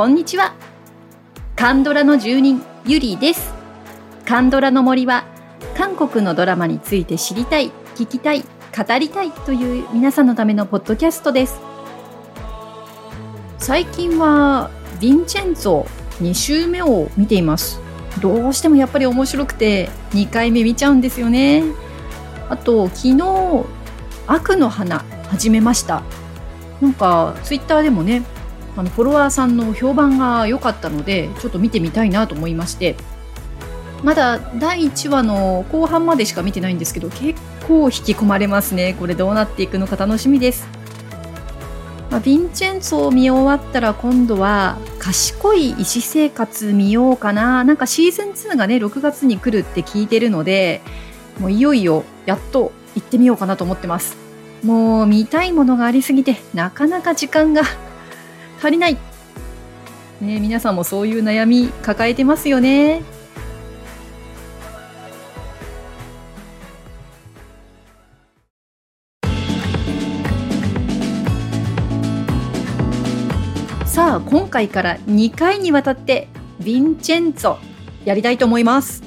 [0.00, 0.54] こんにちは。
[1.56, 3.52] カンドラの住人ゆりです。
[4.24, 5.26] カンドラの森は
[5.76, 11.60] 韓国のドラマについて知りたい聞きたい語りたいという皆さんのためのポッドキャストです。
[13.58, 15.84] 最近はヴィンチェンツォ
[16.22, 17.78] 2週目を見ています。
[18.22, 21.62] どうしてもやっぱり面白くて2回目見ちゃうんですよね。
[22.48, 23.66] あと昨日
[24.26, 26.02] 悪の花始めました。
[26.80, 28.22] なんかツイッターでもね
[28.80, 32.96] あのフォロワーさんの評判が良かったのでちょっと見てみたいなと思いまして。
[34.02, 37.38] まだ第1話の後半までしか見てないんですけど結
[37.68, 38.96] 構引き込まれますね。
[38.98, 40.66] これどうなっていくのか楽しみです、
[42.10, 47.62] まあ、ヴィンチェンツォを見終わったら今度は賢い医師生活見ようかな。
[47.62, 50.80] なんかシーズン2がね6月に来るって聞いてるので
[51.38, 54.16] もういよいよやっと行ってみようかなと思ってます。
[54.64, 57.64] もう見たいものがありすぎてなかなか時間が
[58.60, 58.98] 足りない、
[60.20, 63.02] ね、皆さんもそういう悩み抱えてますよね。
[73.86, 76.28] さあ今回から2回にわたって
[76.60, 77.56] ヴィンチェンツォ
[78.04, 79.02] やりたいと思います。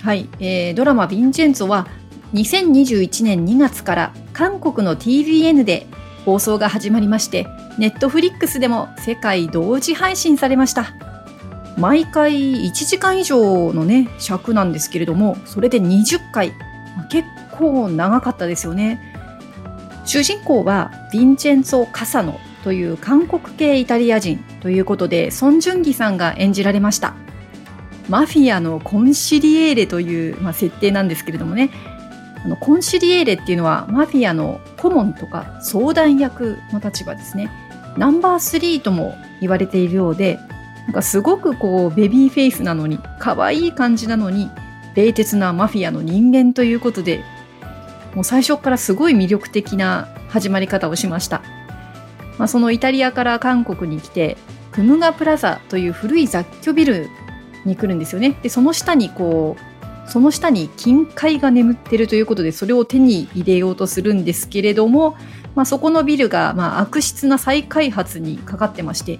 [0.00, 1.86] はい、えー、ドラマ「ヴィンチェンツォ」は
[2.34, 5.86] 2021年2月から韓国の TVN で
[6.24, 7.46] 放送が始まりまして
[7.78, 10.94] ネットフリックスでも世界同時配信されました。
[11.78, 16.52] 毎回1時間以上のね尺なんですけれどもそれで20回。
[17.08, 17.26] 結
[17.58, 19.00] 構長かったですよね。
[20.04, 27.14] 主人公はヴィンチェンツォ・カサノという韓国系イタリア人ということでソン・ジュンギさんが演じられました。
[28.08, 31.70] マフィアのコンシリエーレという、まあ、設定なんですけれどもね。
[32.44, 37.50] あのコンシリエーレっていうのはマフィアの顧問とか相談役の立場ですね。
[37.96, 40.38] ナンバー3とも言われているようで
[40.86, 44.50] なんかすごくこうベビーフェイスなのに可愛い感じなのに
[44.94, 47.22] 冷徹なマフィアの人間ということで
[48.14, 51.42] もう最初からすごい魅力的な始まり方をしました、
[52.38, 54.36] まあ、そのイタリアから韓国に来て
[54.70, 57.08] クムガプラザという古い雑居ビル
[57.64, 58.36] に来るんですよね。
[58.42, 59.71] でその下にこう
[60.06, 65.16] その下に金塊が眠ってるということでそれを手に入れようとするんですけれども
[65.54, 69.18] まあ、そこのビルが、まあ、悪質な再開発にかかってまして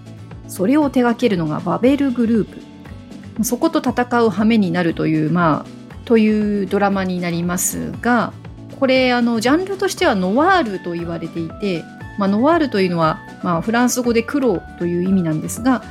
[0.48, 3.44] それを手掛けるのがバベルグループ。
[3.44, 8.34] そこと戦う羽目になるという、まあ、というドラマになりますが
[8.78, 11.82] これあのジャンルとしてはノワールと言われていて、
[12.18, 15.82] まあ、ノワールというのは、まあ、フランス語で黒という意味なんですが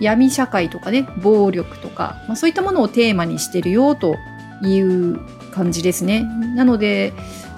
[0.00, 4.16] 闇社会とかね暴力とか、まあ、そういったものをテーマにしてるよと
[4.62, 6.24] いう感じですね。
[6.54, 7.12] なので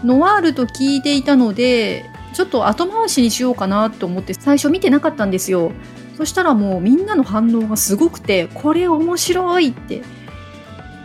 [0.05, 2.05] ノワールと聞いていたので
[2.35, 5.73] ちょっと後回しにしようかなと思って最初見てなかったんですよ。
[6.17, 10.03] そしたらもうみんなの反応がすごくてこれ面白いって。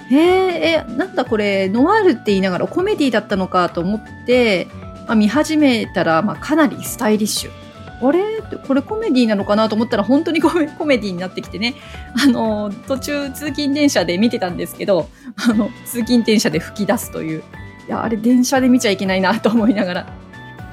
[0.10, 4.68] えー、えなんだこれノワールって言いながらコメディだったのかと思って、
[5.06, 7.67] まあ、見始めたら、まあ、かなりスタイリッシュ。
[8.02, 8.22] あれ？
[8.68, 11.76] これコメディなのかなと思ったら本当にコメコメディになってきてね。
[12.24, 15.10] あの途中通勤電車で見てたんですけど
[15.50, 17.44] あの通勤電車で吹き出すという。
[17.88, 20.08] いやあれ電車で見ちゃいけないなと思いながら。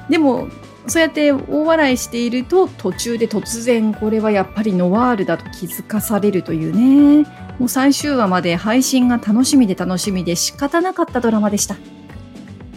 [0.09, 0.47] でも
[0.87, 6.75] そうやって大笑いしていると途中で突然これはやっぱりノワールだと気づかされるという
[7.21, 7.25] ね。
[7.57, 11.75] もう最終話まで配信が楽しみで楽しみで仕方なかったドラマでした。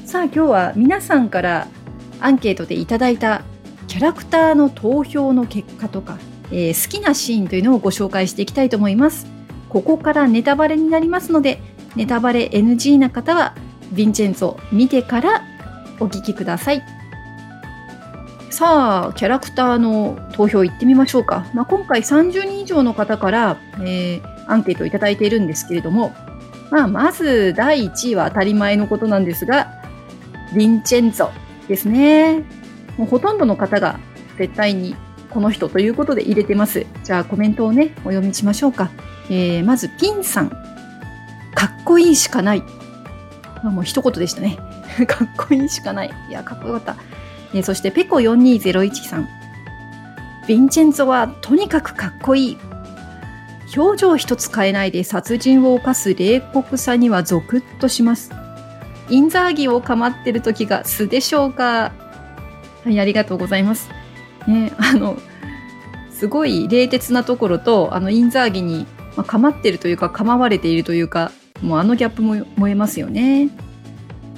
[0.07, 1.69] さあ今日は皆さんから
[2.21, 3.43] アンケートでいただいた
[3.89, 6.19] キャラクターの投票の結果とか、
[6.53, 9.27] えー、好きなシーンというのをご紹介していきたいと思います
[9.69, 11.61] ここからネタバレになりますので
[11.97, 13.55] ネタバレ NG な方は
[13.95, 15.43] ヴィンチェンツォ見てから
[16.01, 16.99] お聞きください。
[18.51, 21.47] さあ、キャラクターの投票行ってみましょうか。
[21.55, 26.15] まあ、今回30人以上の方から、えー、アンケートをいただいているんですけれども、
[26.71, 29.83] まあ、まず第1位は当たり前のことなんですが、
[30.55, 31.31] ヴィンチェンツォ
[31.69, 32.43] ですね。
[32.99, 33.99] もうほとんどの方が
[34.37, 34.95] 絶対に
[35.31, 36.87] この人ということで入れてます。
[37.05, 38.91] じゃあコメントをね、お読みしましょうか。
[39.31, 40.51] えー、まず、ピンさん。
[40.51, 42.61] かっこいいしかない。
[43.63, 44.59] まあ、もう一言でしたね。
[45.07, 46.11] かっこいいしかない。
[46.29, 46.97] いや、かっこよかった。
[47.55, 49.29] えー、そしてペコ4201さん。
[50.47, 52.59] ヴィンチェンゾはとにかくかっこいい。
[53.77, 58.31] 表情一つ変えないで殺人を犯す冷酷さにはゾクッとします。
[59.11, 61.93] インザーギを構ってる時が素でしょうか？
[62.85, 63.91] はい、ありがとうございます。
[64.47, 65.19] ね、あの、
[66.11, 68.87] すごい冷徹なところと、あの、インザーギに、
[69.17, 71.33] まあ、構ってるというか、構われているというか、
[71.63, 73.51] もうあのギャップも燃えますよね。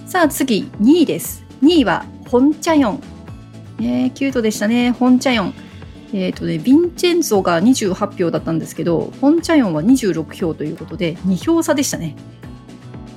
[0.07, 1.45] さあ次、2位です。
[1.63, 3.01] 2位は、ホンチャヨン。
[3.79, 4.91] ねキュートでしたね。
[4.91, 5.55] ホンチャヨン。
[6.13, 12.17] えっ、ー、とね、ヴィンチェンツォが28票だったんですけど、ホンチャヨンは26票ということで、2票差でしたね。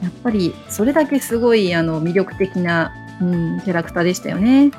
[0.02, 4.72] やっぱり、それだけすごいあの魅力的な、うん、キャラクターでしたよね。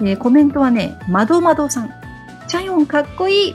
[0.00, 1.90] えー、コメントはね、まどまどさん。
[2.48, 3.54] チャヨンかっこいい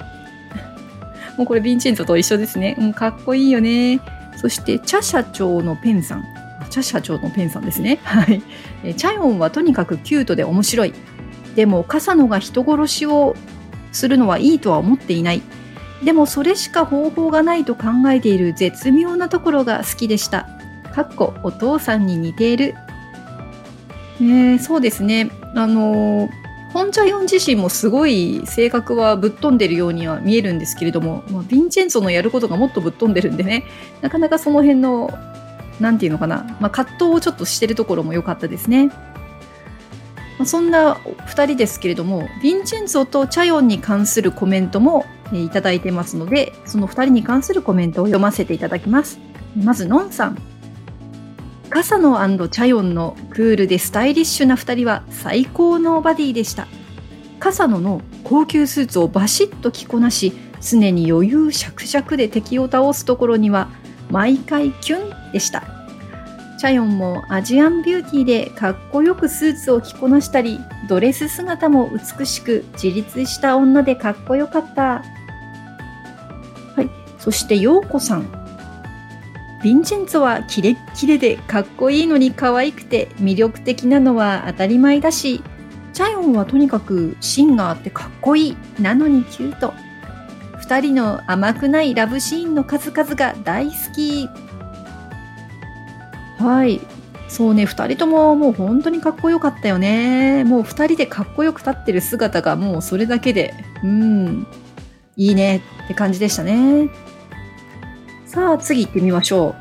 [1.37, 2.75] もうこれヴィンチェンツォと一緒ですね。
[2.77, 3.99] うん、かっこいいよね。
[4.35, 6.23] そして、チャ社長のペンさん。
[6.69, 7.99] チャ社長のペンさんですね。
[8.03, 8.41] はい。
[8.83, 10.93] えチャヨンはとにかくキュートで面白い。
[11.55, 13.35] でも、笠野が人殺しを
[13.91, 15.41] するのはいいとは思っていない。
[16.03, 20.47] でもそれしか方法がないと考えている絶妙なところが好きでした。
[20.93, 22.75] かっこお父さんに似ている。
[24.19, 25.29] えー、そうですね。
[25.55, 26.29] あの、
[26.73, 33.65] 本茶ヨン自身もすごい性格はぶっ飛んでるようには見えるんですけれども、まあ、ヴィンチェンツォのやることがもっとぶっ飛んでるんでね、
[34.01, 35.11] なかなかその辺の、
[35.79, 38.87] なんていうのかな、まあ、葛藤をちょっとしてるところも良かったですね。
[40.37, 49.19] まあ、そんな2人ですけれどもヴィンチェンツォとチャヨンに関するコメントも、え、いただいてますのでその2人に関するコメントを読ませていただきます
[49.55, 50.50] まずノンさん
[51.71, 56.67] 笠野チャヨンのクールでスタイリッシュな2人は最高のバディでした
[57.39, 63.69] 笠野の高級スーツをバシッと着こなし常に余裕しゃくしゃくで敵を倒すところには
[64.09, 65.63] 毎回キュンでした
[66.61, 71.89] チャヨンもアジアンビューティーでかっこよくスーツを着こなしたり、ドレス姿も
[72.19, 75.01] 美しく自立した女でかっこよかった。
[75.01, 75.03] は
[76.77, 76.87] い。
[77.17, 78.40] そして、ヨーコさん。
[79.63, 85.43] ヴィンチェンツォはキレッキレでかっこいいのに可愛くて魅力的なのは当たり前だし、
[85.93, 88.57] チャヨンはとにかく芯があってかっこいい。
[88.79, 89.73] なのにキュート。
[90.57, 94.27] 二人の甘くないラブシーンの数々が大好き。
[96.39, 96.81] はい。
[97.27, 100.43] そうね、2人とももう本当にかっこよかったよね。
[100.43, 103.53] もう2人でかっこよく立ってる姿がもうそれだけで、
[103.83, 104.47] うん、
[105.15, 106.89] いいねって感じでしたね。
[108.31, 109.55] さあ、次行ってみましょ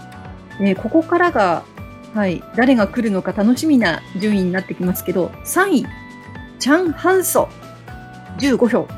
[0.61, 0.65] う。
[0.65, 1.65] えー、ここからが、
[2.15, 5.87] はい、誰が来るのか楽しみな順位になってきますけど、3位、
[6.61, 7.49] チャン・ハンソ、
[8.39, 8.89] 15票。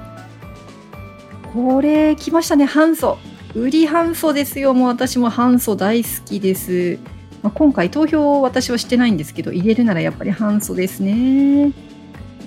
[1.54, 3.16] これ、来ましたね、ハンソ。
[3.54, 4.74] 売りハンソですよ。
[4.74, 6.98] もう私もハンソ大好きです。
[7.42, 11.72] まあ、今回投票を私はしてないんですけど入れるならやっぱりハンソですね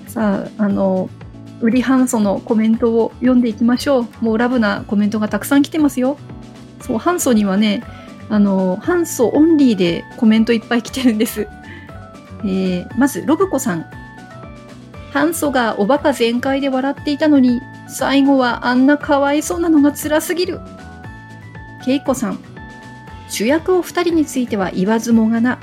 [0.06, 1.10] さああの
[1.60, 6.18] 売りハンソのコメントを読んでいきましょうもうラブなコメントがたくさん来てますよ
[6.80, 7.82] そうハンソにはね
[8.28, 11.48] あのハンソオンリーでコメントいっぱい来てるんです、
[12.44, 13.86] えー、まずロブコさん
[15.12, 20.60] ハンソがおバカ全開で笑っていたのに最後はあんなかわいそうなのが辛すぎる
[21.84, 22.56] ケイコさん
[23.28, 25.58] 主役お二人については言わずもがな。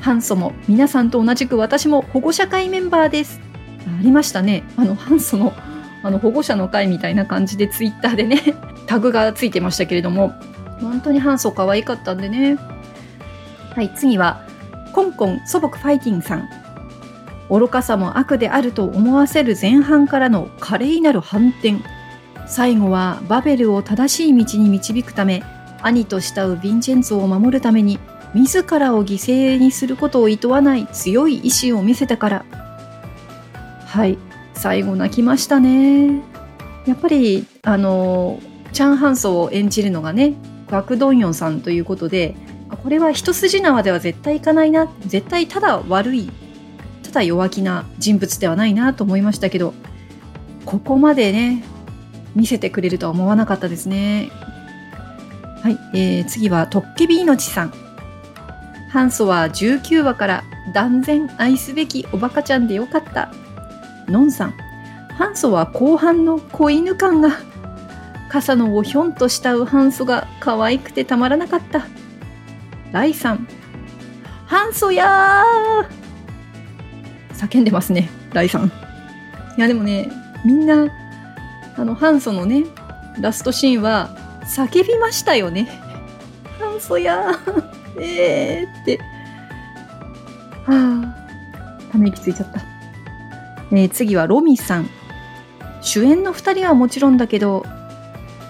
[0.00, 3.40] ハンソも皆さんと同じく私も保護者会メンバーです。
[3.86, 4.64] ありましたね。
[4.76, 5.52] あの、ハンソの
[6.04, 8.56] あの保護者の会みたいな感じでツイッターでね、
[8.88, 10.32] タグがついてましたけれども、
[10.82, 12.56] 本当にハンソ可愛かったんでね。
[13.74, 14.46] はい、次は、
[14.92, 16.48] コンコン素朴ファイティンさん。
[17.48, 21.76] 愚かさも悪であると思わせる前半からの華麗なる反転。
[22.46, 25.42] 最後はバベルを正しい道に導くため、
[25.82, 27.98] 兄と慕うヴィンチェンツォを守るために
[28.34, 32.44] 自らを犠牲にすることを厭わない強い意志を見せたから
[33.86, 34.16] はい
[34.54, 36.22] 最後泣きましたね
[36.86, 38.40] やっぱりあの
[38.72, 40.34] チャン・ハンソを演じるのがね
[40.72, 42.34] ガク・ドンヨンさんということで
[42.82, 46.30] これは一筋縄では絶対いかないな絶対ただ悪い
[47.02, 49.74] ただ弱気な人物ではないなと思いましたけど
[50.64, 51.62] ここまでね
[52.34, 54.30] 見せてくれるとは思わなかったですね
[55.62, 57.72] はい、えー、次はトッケビーのちさん。
[58.90, 63.32] ハンソは19話から断然愛すべきおバカちゃんでよかった。
[64.08, 64.54] ノンさん。
[65.16, 67.30] ハンソは後半の子犬感が。
[68.32, 71.84] 傘のをひょんと慕うハンソが可愛くてたまらなかった。
[72.90, 73.46] ライさん。
[74.46, 78.68] ハンソやー叫んでますね、ライさん。
[78.68, 80.10] いやでもね、
[80.46, 80.88] みんな、
[81.76, 82.64] あの、ハンソのね、
[83.20, 85.68] ラストシーンは叫びましたよね。
[86.58, 87.38] あ、そ や
[88.00, 88.98] えーって。
[90.64, 91.14] は
[91.84, 92.62] あ、ため息ついちゃった。
[93.72, 94.88] えー、次はロミさん。
[95.82, 97.66] 主演の2人はもちろんだけど、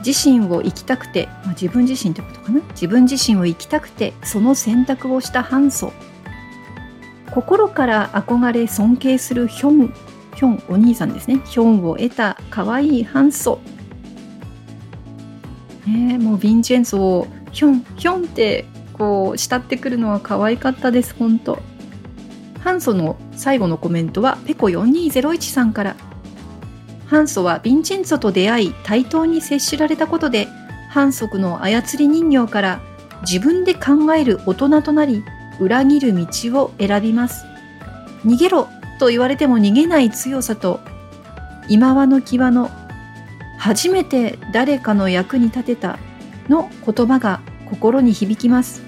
[0.05, 2.61] 自身を生きたくて、まあ、自分自身ってことかな？
[2.71, 5.93] 自分自身を生きたくて、その選択をしたハンソ。
[7.31, 9.95] 心から憧れ尊敬するヒョン、
[10.35, 11.41] ヒョンお兄さんですね。
[11.45, 13.61] ヒョンを得た可愛いハンソ。
[15.87, 21.59] ね、もうヴィンチェンツォをヒョンヒョンってこう慕ってくるのは可愛かったです本当
[22.61, 25.97] ハンソの最後のコメントはペコ4201さんから
[27.13, 30.49] ハンソはヴィンチェンツォと出会い対等に接しられたことで
[30.89, 32.81] 反則の操り人形から
[33.21, 35.23] 自分で考える大人となり
[35.61, 36.27] 裏切る道
[36.59, 37.45] を選びます。
[38.25, 38.67] 逃げろ
[38.99, 40.81] と言われても逃げない強さと
[41.69, 42.71] 今和の際の
[43.59, 45.99] 初めて誰かの役に立てた
[46.49, 48.81] の言葉が心に響きます。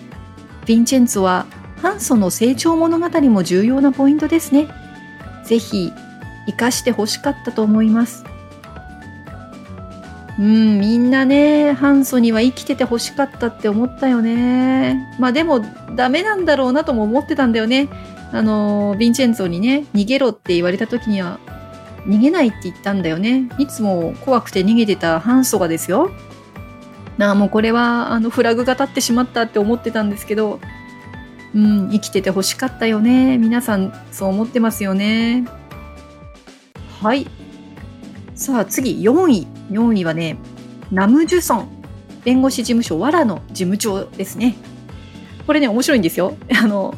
[0.64, 1.44] ヴィンチェンツォは
[1.82, 4.68] ハンソの成長物語も重要なポイントですね。
[5.44, 5.92] ぜひ
[6.46, 8.24] 生かしてほしかったと思います。
[10.38, 15.14] うんみんなねハンソには生きててほしかったって思ったよね。
[15.18, 15.60] まあでも
[15.94, 17.88] ダメなんだろうなとも思ってたんだよね。
[18.32, 21.38] あのヴィンチェンツォにね逃げろって言われた時には
[22.06, 23.48] 逃げないって言ったんだよね。
[23.58, 26.10] いつも怖くて逃げてたハンソがですよ。
[27.16, 30.58] なあもうこれはあのフラグが立ってしまったって思ってたんですけど
[31.54, 33.38] うん生きててほしかったよね。
[33.38, 35.44] 皆さんそう思ってますよね。
[37.04, 37.26] はい
[38.34, 40.38] さあ次4位4位はね
[40.90, 41.84] ナムジュソン
[42.24, 44.56] 弁護士事務所わらの事務長ですね
[45.46, 46.94] これね面白いんですよ あの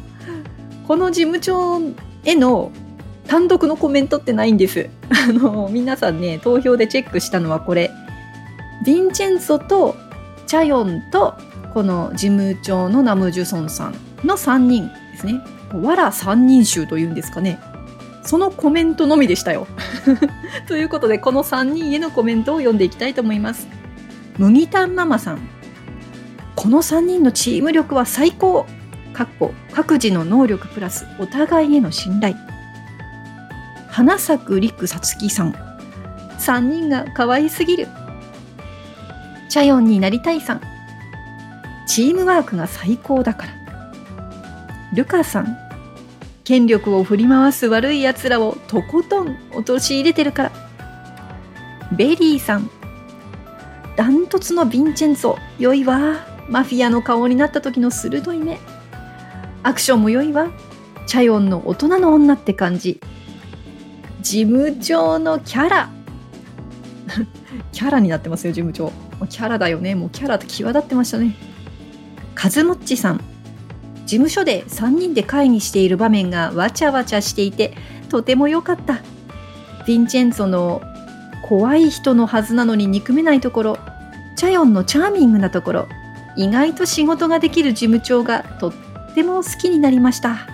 [0.86, 1.80] この事務長
[2.22, 2.70] への
[3.26, 4.88] 単独のコメントってないんです。
[5.10, 7.90] あの、皆さんね、投票でチェックしたのはこれ。
[8.86, 9.96] ヴィンチェンツォと
[10.46, 11.34] チャヨンと
[11.74, 13.94] この事務長のナムジュソンさん
[14.24, 15.40] の3人ですね。
[15.72, 17.58] わら三人衆というんですかね。
[18.26, 19.68] そのコメントのみでしたよ。
[20.66, 23.68] ということで、この3人へのコメントを読んでいきたいと思います。
[24.36, 25.38] 麦タンママさん。
[26.56, 28.66] この3人のチーム力は最高。
[29.12, 32.34] かっこ各自の能力プラスお互いへの信頼。
[33.88, 35.54] 花咲く陸さつきさん。
[36.38, 37.88] 3人が可愛すぎる。
[39.48, 40.60] チャヨンになりたいさん。
[41.86, 43.52] チームワークが最高だから。
[44.92, 45.65] ルカさん。
[46.46, 50.52] 権力を振り回す悪い奴らをとことん陥れてるから。
[51.96, 52.70] ベリーさん。
[53.96, 55.36] ダントツのヴィンチェンツォ。
[55.58, 56.24] 良いわ。
[56.48, 58.60] マフィアの顔になった時の鋭い目。
[59.64, 60.48] アクションも良いわ。
[61.08, 63.00] チャヨンの大人の女って感じ。
[64.20, 65.90] 事務長のキャラ。
[67.72, 68.92] キャラになってますよ、事務長。
[69.28, 69.96] キャラだよね。
[69.96, 71.34] もうキャラって際立ってましたね。
[72.36, 73.35] カズモッチさん。
[74.06, 77.76] 事務所で3人で会議している場面がわちゃわちゃしていて、
[78.08, 79.02] とても良かった。
[79.84, 80.82] ヴィンチェンツォの
[81.42, 83.78] 怖い人のはずなのに憎めないところ、
[84.36, 85.88] チャヨンのチャーミングなところ、
[86.36, 88.72] 意外と仕事ができる事務長がとっ
[89.14, 90.48] ても好きになりました。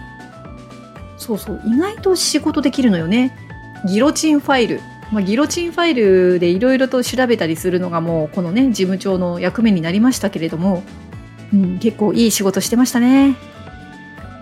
[1.18, 3.36] そうそう、意外と仕事できるのよね。
[3.86, 4.80] ギロチンファイル、
[5.12, 10.82] まあ、ギロチンファイルでいろいろと調べたりするのがもうこのね事務長の役目になりましたけれども、
[11.52, 13.36] うん、結構いい仕事してましたね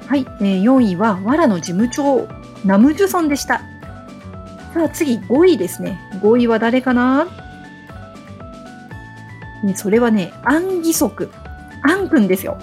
[0.07, 2.29] はい、えー、4位は藁の事務長
[2.65, 3.63] ナムジュソンでした
[4.75, 7.27] さあ次5位ですね5位は誰かな？
[9.63, 11.31] ね、それはね、アン義足。
[11.83, 12.59] アン君ですよ。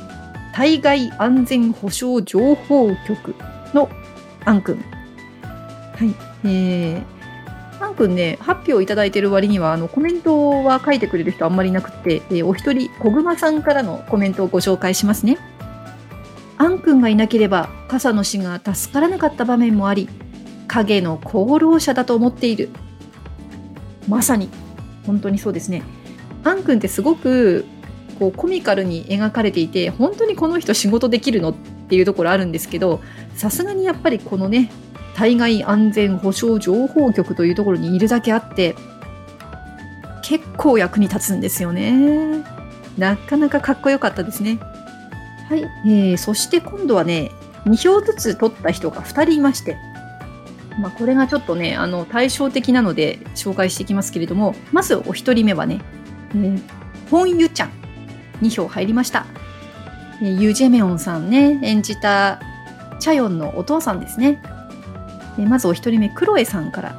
[0.53, 3.35] 対外安全保障情報局
[3.73, 3.89] の
[4.45, 4.83] アン君。
[5.95, 6.15] はい。
[6.43, 7.03] えー、
[7.87, 15.37] パン君ね、発表いただいてる割には、あの、コメントは書いてくれる人あんまりなくて、え、お一人、小熊さんからのコメントをご紹介しますね。
[16.57, 20.09] アン君がいなければ、傘の死が助からなかった場面もあり、
[20.67, 22.69] 影の功労者だと思っている。
[24.09, 24.49] まさに、
[25.05, 25.81] 本当にそうですね。
[26.43, 27.63] アン君ってすごく、
[28.19, 31.53] こう、コミカルに描かれていて、本当にこの人仕事できるのっ
[31.87, 32.99] ていうところあるんですけど、
[33.33, 34.71] さすがにやっぱりこのね、
[35.17, 38.75] 対外安全保障情報局というところにいるだけあって
[40.21, 42.43] 結構役に立つんですよね。
[42.97, 44.59] なかなかかっこよかったですね。
[45.49, 47.31] はい、えー、そして今度はね
[47.65, 49.77] 2票ずつ取った人が2人いまして
[50.77, 55.81] まあ、これがちょっとねあの対照的なので紹介していきますけれどもまずお一人目はね、
[56.31, 56.61] えー、
[57.09, 57.71] ホンユちゃん。
[58.41, 59.25] 2票入りました、
[60.21, 62.39] えー、ユジェメオンさんね演じた
[62.99, 64.41] チャヨンのお父さんですね
[65.39, 66.97] えまずお一人目、クロエさんから。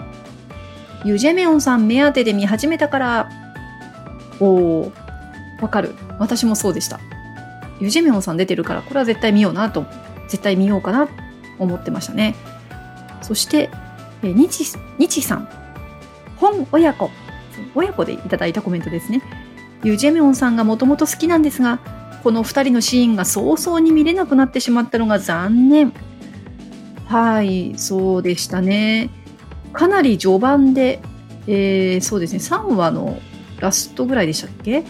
[1.04, 3.30] ユジェメオンさん目当てで見始めたから、
[4.40, 4.92] おー、
[5.62, 5.95] わかる。
[6.18, 7.00] 私もそうでした。
[7.80, 9.87] ユジェメオンさん出てるから、これは絶対見ようなと、
[10.28, 11.12] 絶対見ようかなと
[11.59, 12.35] 思ってましたね。
[13.23, 13.71] そして、
[14.23, 14.64] えニチ、
[14.99, 15.49] ニチさん。
[16.37, 17.11] 本親子。
[17.75, 19.23] 親子でいただいたコメントですね。
[19.85, 21.78] ユジェメオンさんがもともと好きなんですが、
[22.23, 25.92] この2人のシーンが早々に見れなくなってしまったのが残念。
[27.08, 29.10] はい、そうでしたね。
[29.72, 31.00] かなり序盤で、
[31.46, 33.18] えー、そうですね、3話の
[33.60, 34.84] ラストぐらいでしたっけ？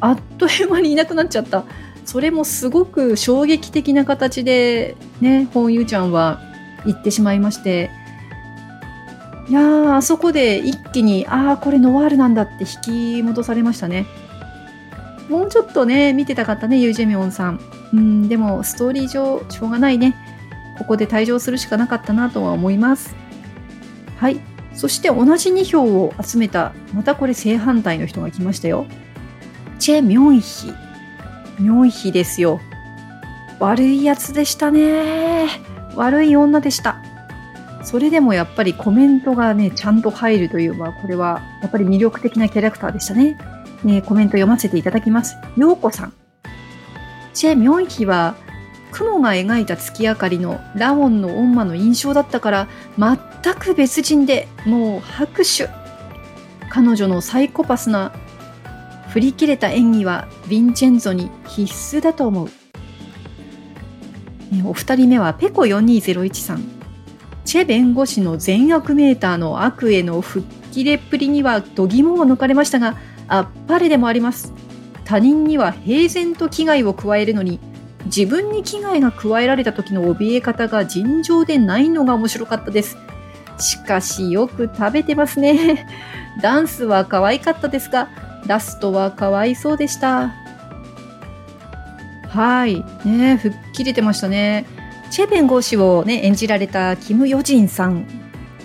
[0.00, 1.64] あっという間にいなくなっちゃった。
[2.04, 6.38] それもすごく衝撃的な形で、ね、本ゆちゃんは
[6.84, 7.90] 行ってしまいまして、
[9.48, 14.04] いやあそこで一気にああこれノワールなんだって引き戻されましたね。
[15.30, 17.60] もうちょっとね見てたかったねユージェミョンさん。
[17.94, 20.14] うんでもストーリー上しょうがないね。
[20.78, 23.14] ここで退場するしかなかったなとは思います。
[24.18, 24.40] はい。
[24.74, 28.86] そして同じ2票を集めたまたこれ正反対の人が来ましたよ。
[29.78, 30.72] チェ・ミョンヒ。
[31.60, 32.60] ミョンヒですよ。
[33.60, 35.46] 悪いやつでしたね。
[35.94, 36.96] 悪い女でした。
[37.84, 43.38] それでもやっぱりコメントがねちゃんと入るというまあこれはやっぱり魅力的なキャラクターでしたね。
[43.84, 45.36] ねコメント読ませていただきます。
[45.56, 46.12] ようこさん。
[47.32, 48.34] チェ・ミョンヒは
[48.94, 55.68] 雲が描いた月明かりのラオンの恩馬の印象だったから全く別人でもう拍手。
[56.70, 58.12] 彼女のサイコパスな
[59.08, 62.48] 振り切れた演技はヴィンチェンゾに必須だと思う。
[64.64, 66.62] お二人目はペコ4201さん。
[67.44, 72.96] チェ弁護士の善悪メーターの悪への吹っ切れっぷりには度肝を抜かれましたが
[73.28, 74.52] あっぱれでもあります。
[75.04, 77.58] 他人には平然と危害を加えるのに
[78.06, 82.96] 自分に危害が加えられた時の怯え方が尋常でないのが面白かったです。
[83.58, 85.86] しかしよく食べてますね。
[86.42, 88.08] ダンスは可愛かったですが
[88.46, 90.34] ラストはかわいそうでした。
[92.28, 92.84] はい。
[93.04, 94.66] ね吹っ切れてましたね。
[95.10, 98.06] チェ弁護士をね演じられたキム・ヨジンさん。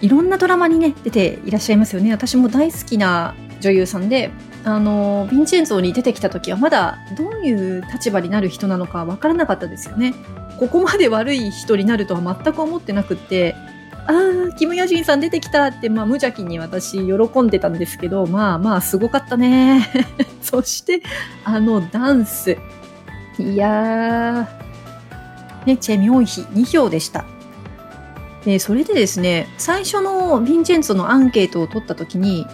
[0.01, 2.11] いろんなドラマにね出ていらっしゃいますよね。
[2.11, 4.31] 私も大好きな女優さんで
[4.75, 10.13] あのヴィンチェンゾーに出てきた時はまだどういう立場になる人なのかわからなかったですよね。
[10.59, 13.55] ここまで悪い人になるとは全く思ってなくって
[14.07, 19.87] あーキム・ヨジンさん出てきたって、まあ、無邪気に私喜んでたんですけどまあまあすごかったね。
[20.41, 21.01] そして
[21.43, 22.57] あのダンス。
[23.37, 25.65] いやー。
[25.65, 27.25] ねチェ・ミョンヒ2票でした。
[28.45, 32.47] でそれでですね最初のヴィンチェンツォのアンケートを取った時に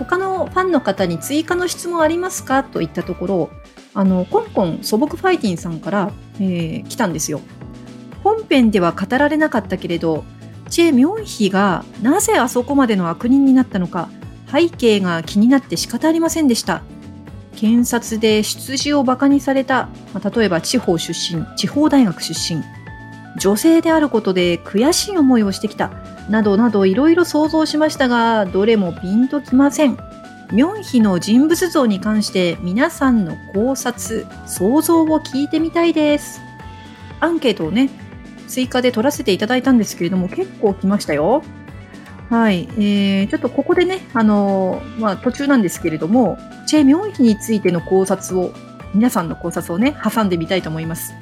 [0.00, 3.50] 他のファンの方に追加の質問ありますかといったところ、
[3.92, 7.40] あの、コンコン素朴ファイティンさんから、えー、来たんですよ。
[8.24, 10.24] 本編では語られなかったけれど、
[10.70, 14.08] チェ・ミョンヒがなぜあそこまでの悪人になったのか、
[14.50, 16.82] 背景が気になって仕方ありませんでした。
[17.56, 22.62] 検察で出自を馬鹿にされた、まあ、例えば地方出身、地方大学出身、
[23.38, 25.90] 女性であることで悔しい思いをしてきた、
[26.30, 29.98] などなどいろいろ想像しましたが、どれもピンときません。
[30.52, 36.40] ミョンヒの人物像に関して皆さんの考察、想像を聞いてみたいです。
[37.18, 37.90] アンケートをね、
[38.46, 41.42] 追加で取らせていただいたんですけれども、結構来ましたよ。
[42.30, 42.68] はい。
[42.76, 48.52] えー、ちょっとここでね、あのー、まあ、途中なんですけれども、チェ・ミョンヒについての考察を、
[48.94, 51.12] 皆さんの考察をね、挟んでみたいと思います。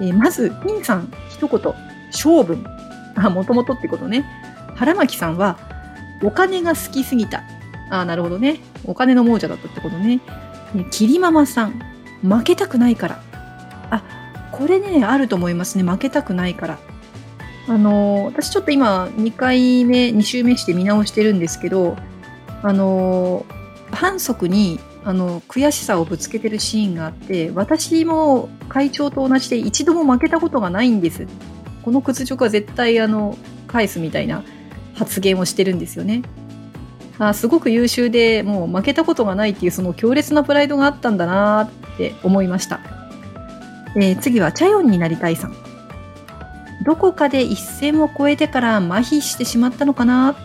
[0.00, 1.74] えー、まず、ピンさん、一言、
[2.10, 2.75] 勝負。
[3.16, 4.24] あ、もともとってことね。
[4.76, 5.58] 腹巻さんは、
[6.22, 7.42] お金が好きすぎた。
[7.90, 8.60] あなるほどね。
[8.84, 10.20] お金の亡者だったってことね。
[10.74, 11.80] ねキリママさん、
[12.22, 13.22] 負けたくないから。
[13.90, 14.02] あ、
[14.52, 15.84] これね、あると思いますね。
[15.84, 16.78] 負けたくないから。
[17.68, 21.96] あの私ちょっと今、2回目、2週目して見直してるんですけど、
[22.62, 23.44] あの
[23.90, 31.26] 反則に、あの、悔しさをぶつけてるシーンがあって、私も会長と同じで一度も負けたことがないんです。
[31.86, 34.42] この屈辱は絶対、あの、返すみたいな
[34.94, 36.22] 発言をしてるんですよね。
[37.18, 42.80] あすごく優秀でもう負けたことがないっていうその強烈なプライドがあったんだなって思いました、
[43.96, 45.54] えー、次はチャヨンになりたいさん。
[46.84, 50.36] どこかで一線を越えてから麻痺してしまったのかな？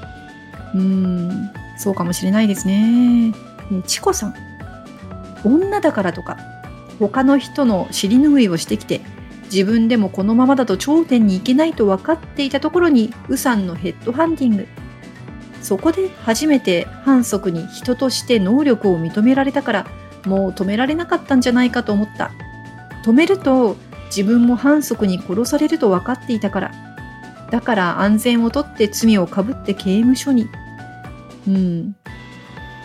[0.73, 3.34] うーんそうかもしれないですね、
[3.86, 4.36] チコさん。
[5.43, 6.38] 女だからとか
[6.99, 9.01] 他の人の尻拭いをしてきて
[9.52, 14.68] 自分でもこのままだと頂点に行けないと分かっていたところにウさんのヘッドハンティング。
[15.62, 19.88] そこで初めて反則に人として能力を認められたから
[20.26, 22.32] もう止められなかったんじゃないかと思った。
[23.04, 26.72] 止めると自分も反則に殺されると分かっていたから。
[27.52, 30.48] だから安全をとって罪をかぶって刑務所に。
[31.48, 31.96] うん。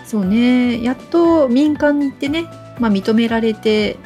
[0.04, 0.82] そうね。
[0.82, 2.46] やっと民間に行ってね、
[2.78, 3.96] まあ、認められて、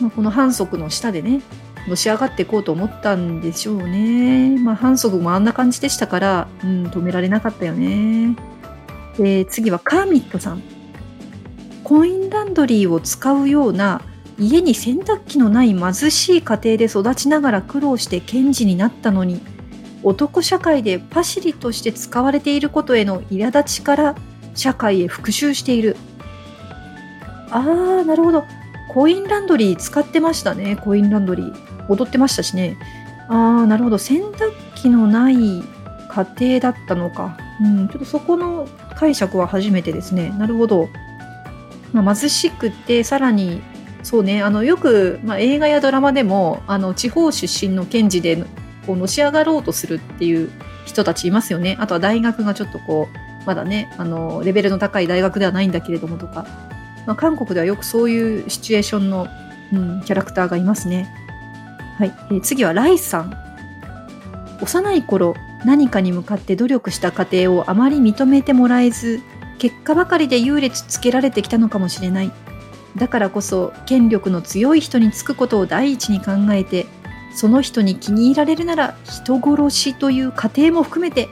[0.00, 1.40] まあ、この反則の下でね
[1.88, 4.58] のし上がっていこうと思ったんでしょうね。
[4.58, 8.36] まあ、反則もあんな感じでしたから、うん、止められなかったよね。
[9.16, 10.62] で、次はカーミットさん。
[11.82, 14.02] コインランドリーを使うような
[14.38, 19.40] 家に洗濯機のない貧しい家庭で育ちながら苦労して検事になったのに、
[20.02, 24.14] 男社会でパシリとして使われていることへの苛立ちから
[24.54, 25.96] 社会へ復讐している。
[27.50, 28.44] あー、なるほど。
[28.88, 31.86] コインランドリー使ってましたね、コインランドリー。
[31.88, 32.76] 踊ってましたしね。
[33.28, 33.98] ああ、なるほど。
[33.98, 35.62] 洗濯機のない
[36.08, 40.88] 家庭だったのか、うん、ちょっとそこの解釈は初めてですねなるほど、
[41.92, 43.62] まあ、貧しくてさらに
[44.02, 48.44] そうねあのよく、まあ、映画やドラマでもあの地方出身の検事で
[48.86, 50.50] こうのし上がろうとするっていう
[50.86, 56.46] 人たちいますよねあとは大学がちょっとこうまだねあのレベルの高い大学ではないんだけれどもとか、
[57.08, 59.28] まあ、韓国ではよくそういうシチュエーションの、
[59.72, 61.10] うん、キャラクターがいますね。
[61.96, 63.34] はい、えー、次はライさん。
[64.60, 69.20] 幼い頃何かに向かって努力した過程をあまり認めてもらえず
[69.58, 72.32] 結果ばかりで優劣つけられてきたのかもしれない。
[72.96, 76.84] だからこそ権力の強い人につくことを第一に考えて
[77.34, 81.30] その人に気に入られるなら人殺しという過程も含めて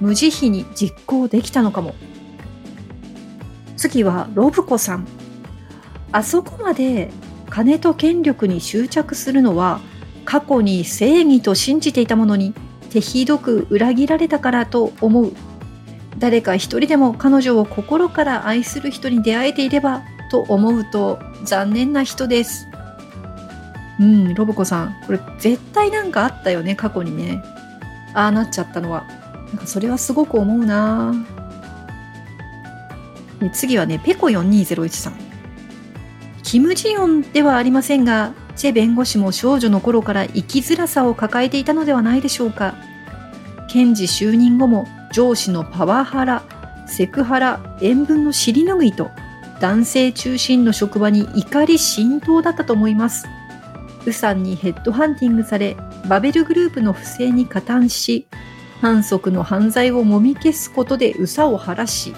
[0.00, 1.94] 無慈悲に実行できたのかも。
[3.76, 5.17] 次はロブコさん。
[6.12, 7.10] あそこまで
[7.50, 9.80] 金と権力に執着するのは
[10.24, 12.54] 過去に正義と信じていたものに
[12.90, 15.32] 手ひどく裏切られたからと思う。
[16.18, 22.66] 誰か一人でも彼女を心から愛する人に出会えていればと思うと残念な人です。
[24.00, 24.96] うんロボコさん。
[25.06, 27.42] これ絶対なんかあったよね過去にね。
[28.14, 29.06] ああなっちゃったのは。
[29.48, 31.14] なんかそれはすごく思うな。
[33.52, 35.27] 次はねペコ4201さん。
[36.50, 42.74] キム・ジヨンではありませんがチェ弁護士も少女の頃から生きづらさを抱えていたのではないでしょうか。
[43.68, 46.42] 検事就任後も上司のパワハラ
[46.86, 49.10] セクハラ塩分の尻拭いと
[49.60, 53.28] 男性中心の職場に怒り浸透だったと思います。
[54.06, 55.76] ウさんにヘッドハンティングされ
[56.08, 58.26] バベルグループの不正に加担し
[58.80, 62.14] 反則の犯罪をもみ消すことでうさを晴らし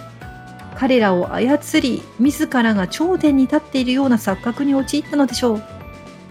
[0.81, 5.63] 彼らを操り自らが頂点に立っているような錯覚に陥ったのでしょう。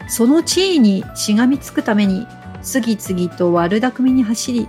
[0.08, 2.26] その地位にしがみつくために
[2.64, 4.68] 次々と悪巧みに走り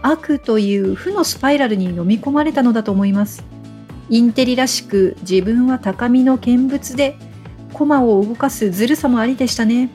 [0.00, 3.44] 悪という負のスパイラルに飲み込まれたのだと思います。
[4.08, 7.18] インテリらしく自分は高みの見物で
[7.74, 9.90] 駒を動かすずるさもありでしたね。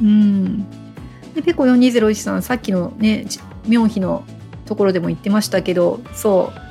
[0.00, 0.64] うん。
[1.34, 3.26] でペコ4201さんさっきのね
[3.66, 4.22] ミョンヒの
[4.66, 6.63] ところでも言ってましたけどそう。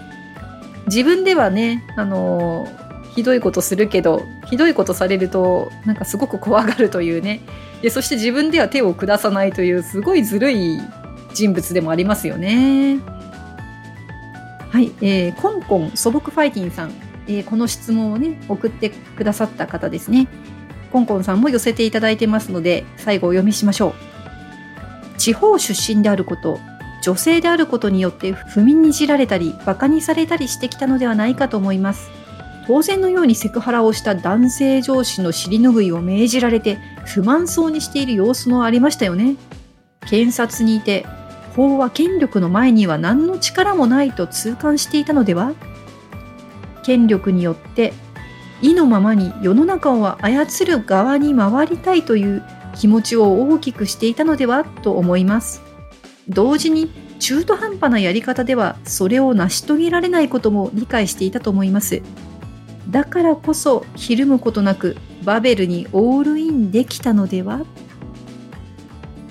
[0.87, 2.67] 自分ではねあの
[3.15, 7.41] ひどいことするけどひどいことされるとなんかすごく怖がるというね
[7.81, 10.79] でそして自分では手を下さないというすごいずるい
[11.33, 12.99] 人物でもありますよね。
[14.69, 16.91] はい、えー、コンコン素朴ファイティンさん、
[17.27, 20.27] えー、この質問をね送ってくださった方ですね。
[20.91, 25.19] コンコンさんも寄せていただいてますので最後お読みしましょう。
[25.19, 26.59] 地方出身であること
[27.03, 32.09] 女性であることによって踏みにじられたり馬鹿にされたりしてきたのではないかと思います。
[32.65, 39.35] 当然のようにセクハラをした男性上司の尻拭いを命じられて不満そうにしている様子もありましたよね。
[40.07, 41.05] 検察にいて
[41.57, 45.53] 法は権力の前には何の力もないと痛感していたのでは？
[46.83, 47.93] 権力によって
[48.61, 52.43] 意のままに世の中を操る側に回りたいという
[52.77, 54.63] 気持ちを大きくしていたのでは？
[54.63, 55.61] と思います。
[56.29, 62.01] 同時に中途半端なやり方ではそれを成し遂げられないことも理解していたと思います。
[62.89, 67.65] だからこそひるむことなくバベルにオールインできたのでは？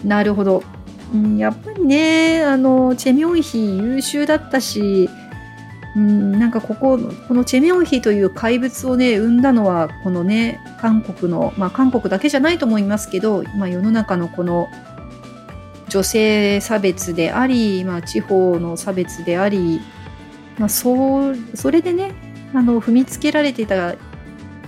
[0.05, 0.63] なるほど、
[1.15, 5.09] うん、やっぱりねあのチェミョンヒ優秀だったし、
[5.95, 14.69] うん、なんかこここのチェミョンヒという怪物をね生んだのはこのね韓国のまあ韓国だけじゃないと思いますけど、まあ、世の中のこの
[15.93, 19.83] 女性差別であり、まあ、地方の差別であり、
[20.59, 22.15] まあ、そうそれでね
[22.55, 23.97] あの踏みつけられてたっ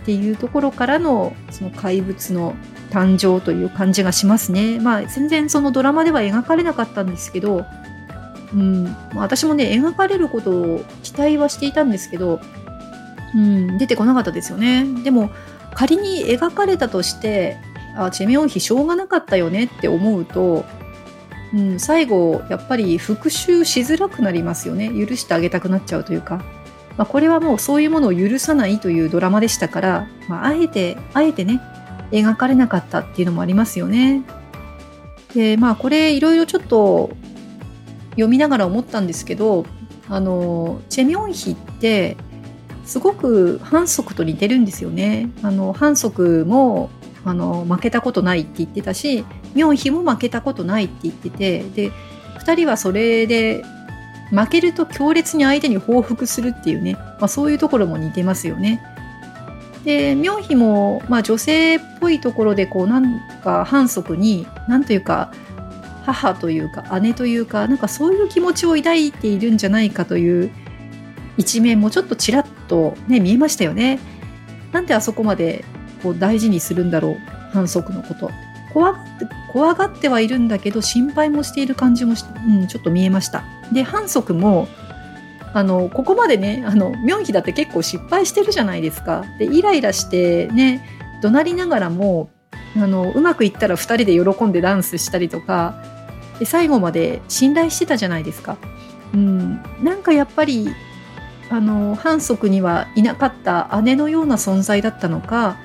[0.05, 2.55] ていうところからのその怪物の
[2.91, 4.79] 誕生という感じがしますね。
[4.79, 7.65] まあ全然そのドラマでは描かれなかったんですけど、
[8.53, 12.39] うん、私もね描かれることを期待はしていたんですけど、
[13.35, 14.85] うん、出てこなかったですよね。
[15.03, 15.31] でも
[15.75, 17.57] 仮に描かれたとして
[17.97, 20.67] あチェミョンヒしょうがなかったよねって思うと、
[21.55, 26.45] うん、最後やっぱり復讐しづらくなりますよね許してあげたくなっちゃうというか。
[26.97, 31.61] まあ、これはもうそういうものを許さないというドラマでしたから、まあ、あえて、あえてね、
[32.12, 34.23] 描かれなかったっていうのもありますよね。
[35.35, 37.11] で、まあこれいろいろちょっと
[38.11, 39.67] 読みながら思ったんですけど、
[40.09, 42.17] あの、チェミョンヒって
[42.85, 45.31] すごく反則と似てるんですよね。
[45.43, 46.90] あの、反則も
[47.25, 51.93] あの負けたことないって言ってたし、ミョンヒも負けたことないって言ってて、で、
[52.39, 53.65] 2人はそれで
[54.31, 58.83] 負けると強烈に相手に報復するっていうね、まあ、そういうところも似てますよね。
[59.85, 65.31] で、妙妃も、まあ、女性っぽいところで、こう、なんか反則に、なんというか、
[66.05, 70.51] 母というか姉というかなんかそういう気持ちを抱いているんじゃないかという
[71.37, 73.99] 一面もちょっとちらっとね見えましたよね。
[74.73, 75.65] なんであそこまで
[76.05, 77.17] こう大事にするんだろう。
[77.53, 78.31] 反則のこと。
[78.73, 83.45] 怖がって怖がってはいるんだけど心配もしている感じもし、うん、ちょっと見えました。
[83.73, 84.69] で反則も
[85.55, 89.25] あのここまでねあのミョンヒだって結構失敗してるじゃないですか。
[89.38, 90.85] でイライラしてね
[91.23, 92.31] 怒鳴りながらも
[92.77, 95.81] あのうまくいったら2人で喜んでダンスしたりとか
[96.40, 98.57] で最後まで信頼してたじゃないですか。
[99.14, 100.75] うん、なんかやっぱり
[101.51, 105.57] あの反則にはいなかった姉のような存在だったのか、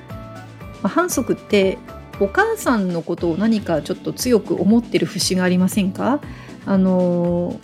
[0.81, 1.77] まあ、反則って
[2.19, 6.19] お母さんのことを何かちょっと強く思ってる節がありませんか？
[6.65, 7.59] あの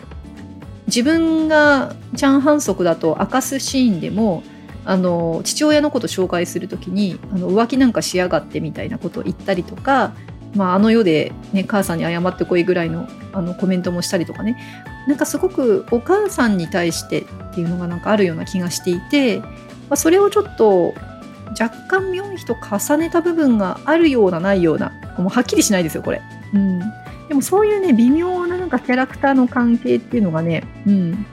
[0.87, 4.43] 自分がチャン・ハンソクだと明かすシーンでも
[4.85, 10.13] あの父親のこと紹介する時にあの浮気なんかしやがってみたいなことを言ったりとか、
[10.55, 14.57] まあ、あの世で、ね、母さんに謝ってこいぐらいのあのコメントもしたりとかね。
[15.07, 19.47] なんかすごくお母さんに対してっていうのがなんかあるような気がしていて、ま
[19.91, 20.93] あ、それをちょっと
[21.59, 26.21] 若干ミョンヒと重ねた部分があるようなないようなもうはっきりしないですよこれ。
[26.53, 26.79] うん
[27.27, 31.25] でもそういうね、微妙ななんかキャラクターの関係っていうのがね、うん、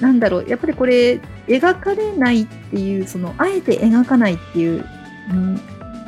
[0.00, 4.84] なんだろう、やっぱりこれ、描かれないっていう、その、あえて描かないっていう、
[5.30, 5.60] うん、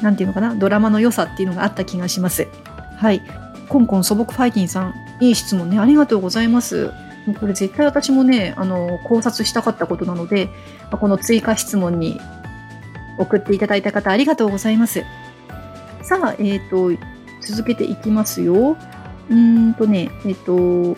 [0.02, 2.46] なんていうのかな、ドラマの良さっていうのがあった気がします。
[2.98, 3.22] はい。
[3.68, 6.90] コンコン素朴ファイティンさん、いい質問ね、ありがとうございます。
[7.40, 10.50] これ絶対私もね、あの、考察したかったことなので、
[10.90, 12.20] この追加質問に
[13.18, 15.04] 送っていただいた方、ありがとうございます。
[16.02, 17.02] さあ、えっ、ー、と、
[17.40, 18.76] 続けていきますよ。
[19.30, 20.96] うんとね、えっと、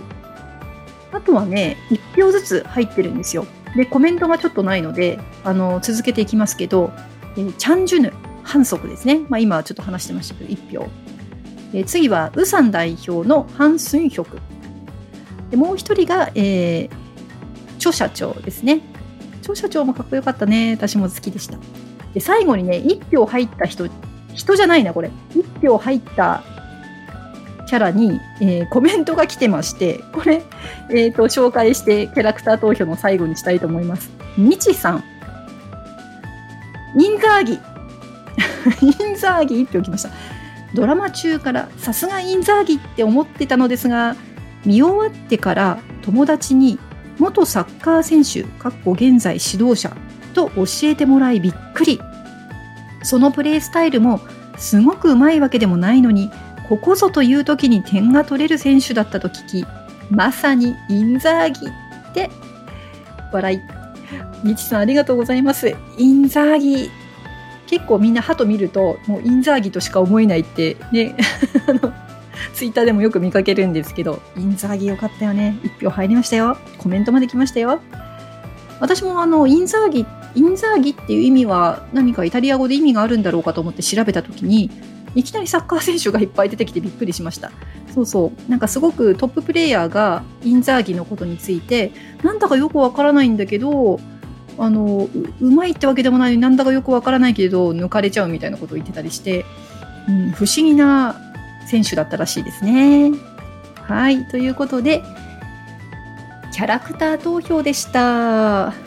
[1.13, 3.47] あとはね、1票ずつ入ってるんですよ。
[3.77, 6.93] で、コメントがちょっとないので、あの、続けていきますけど、
[7.37, 9.21] えー、チャンジュヌ、反則ですね。
[9.29, 10.89] まあ、今ちょっと話してましたけど、1票。
[11.73, 14.39] えー、次は、ウサン代表のハン・スンヒョク。
[15.51, 16.91] でもう一人が、えー、
[17.79, 18.81] チョ社長ですね。
[19.43, 20.73] チョ社長もかっこよかったね。
[20.73, 21.59] 私も好きでした。
[22.17, 23.91] で、最後にね、1票入った人、
[24.33, 25.11] 人じゃないな、これ。
[25.35, 26.43] 1票入った
[27.69, 30.43] キャラに、えー、コメントが来てまして、これ、
[30.89, 34.11] え、ー、と、紹介してキャラクター投票の最後にしたいと思います。
[34.39, 35.05] みちさん。
[36.99, 37.53] インザーギ。
[38.81, 40.09] インザーギっておきました。
[40.73, 44.17] ドラマ中からさすがインザーギって思ってたのですが、
[44.65, 46.79] 見終わってから友達に
[47.19, 49.95] 元サッカー選手、かっこ現在指導者
[50.37, 52.01] と教えてもらいびっくり。
[53.03, 54.21] そのプレイスタイルも
[54.59, 56.31] すごくうまいわけでもないのに
[56.69, 59.67] ここぞという時に点が取れる選手だったと聞き、
[60.11, 62.31] まさにインザーギって
[63.33, 63.61] 笑い。
[64.43, 65.75] みちさんありがとうございます。
[65.97, 66.91] インザーギ。
[67.67, 71.17] 結構みんな鳩見ると、もうインザーギとしか思えないってね、
[72.55, 75.57] ツイッターでもよく見かけるんですけど、インザーギよかったよね。
[75.63, 76.57] 1票入りましたよ。
[76.79, 77.81] コメントまで来ましたよ。
[78.81, 84.71] 私もあの、インザーギ、インザーギっていう意味は何かイタリア語で意味があるんだろうかと思って調べたときに、
[85.15, 87.51] いきなりサッカー選手がいっぱい出てきてびっくりしました。
[87.95, 88.51] そうそう。
[88.51, 91.91] なんかすごくトッププレイヤーがインザーギのことについて、
[92.23, 93.99] なんだかよくわからないんだけど、
[94.59, 95.09] あの
[95.41, 99.45] うまいってわけでもないなんだかよくわからないけど抜かれちゃうみたいなことを言ってたりして、
[100.09, 101.17] うん、不思議な
[101.67, 103.13] 選手だったらしいですね。
[103.83, 104.27] はい。
[104.29, 105.03] ということで、
[106.53, 108.86] キャラクター投票でした。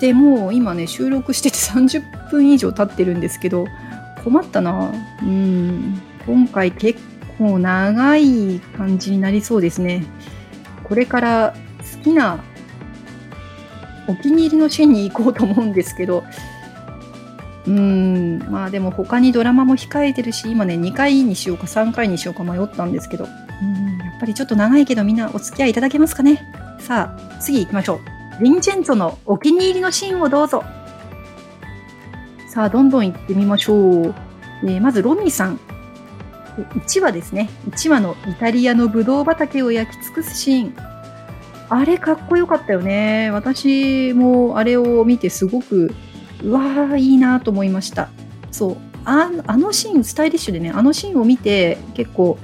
[0.00, 3.66] でもう今ね、収録してて30分以上経ってるんですけど、
[4.24, 4.92] 困ったな。
[5.22, 6.00] うん。
[6.26, 7.00] 今回結
[7.38, 10.04] 構長い感じになりそうですね。
[10.84, 11.54] これから
[11.96, 12.42] 好きな
[14.08, 16.24] お気に入りのシーンに行こうと思うんですけど、
[17.66, 23.28] うん、まあでも他にドラマも控えてるし、今ね、2回にしようか3回にしようか迷ったんですけど、う
[23.64, 26.46] ん、やっぱりちょっと長いけどみんなお付き合いいただけますかね。
[26.78, 28.15] さあ、次行きましょう。
[28.40, 30.62] ヴィンチェンツォのお気に入りのシーンをどうぞ。
[32.48, 34.14] さあ、どんどん行ってみましょう。
[34.62, 35.60] えー、まず、ロミさん。
[36.56, 37.50] 1話ですね。
[37.68, 40.74] 1話のイタリアのブドウ畑を焼き尽くすシーン。
[41.68, 43.30] あれかっこよかったよね。
[43.30, 45.94] 私もあれを見てすごく、
[46.42, 48.08] うわー、いいなと思いました。
[48.50, 49.30] そうあ。
[49.46, 52.38] あのシーン、スタイリッシュでね、あのシーンを見て結構、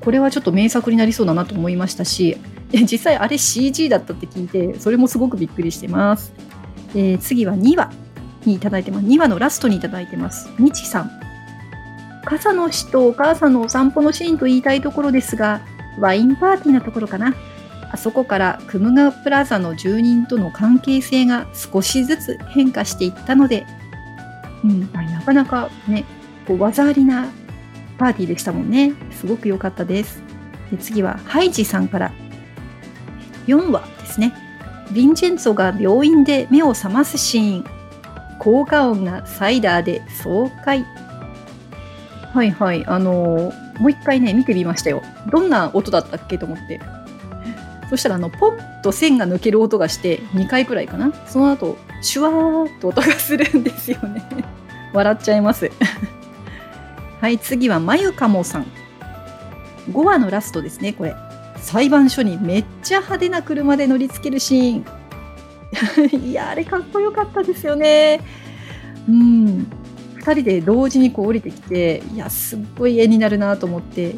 [0.00, 2.36] これはちょっと名作になりそうだなと思いましたし、
[2.72, 6.32] 実際あれ CG だったって聞いて、それもすごくびっくりしてます。
[6.94, 7.90] えー、次は2話。
[8.44, 9.06] にいただいてます。
[9.06, 10.48] 2話のラストにいただいてます。
[10.58, 11.10] みちさん。
[12.24, 15.60] 傘の死とお母さんのお散歩のシーンと言いたいところですが、
[15.98, 17.34] ワインパーティーなところかな。
[17.90, 23.66] あそこからクムガプラザの住人との関係性が少しずつ変化していったので、
[24.62, 26.04] うん、なかなかね、
[26.46, 27.28] こう技ありな
[27.96, 28.92] パーティーでしたもんね。
[29.10, 30.22] すごく良かったです。
[30.70, 32.12] で次はハイジさんから
[33.48, 34.34] 4話ですね。
[34.92, 37.64] ヴィンチェンツォが病院で目を覚ますシーン。
[38.38, 40.84] 効果音がサイダーで爽快。
[42.32, 42.86] はいはい。
[42.86, 45.02] あのー、もう一回ね見てみましたよ。
[45.30, 46.80] どんな音だったっけと思って。
[47.90, 51.12] そしたらあのポンと線が抜ける音がして2回くらいかな。
[51.26, 54.22] その後シュワーっと音がするんですよね。
[54.92, 55.70] 笑っちゃいます。
[57.20, 58.66] はい次はまゆかもさん。
[59.90, 61.16] 5話のラストですねこれ。
[61.60, 64.84] 裁判所にめっちゃ派手な車で乗りつけるシーン。
[66.30, 68.20] いやあれかっこよかったですよね。
[69.08, 69.66] うん。
[70.16, 74.16] 2人で同時にこう降りてきていやすっごい絵になるなと思って。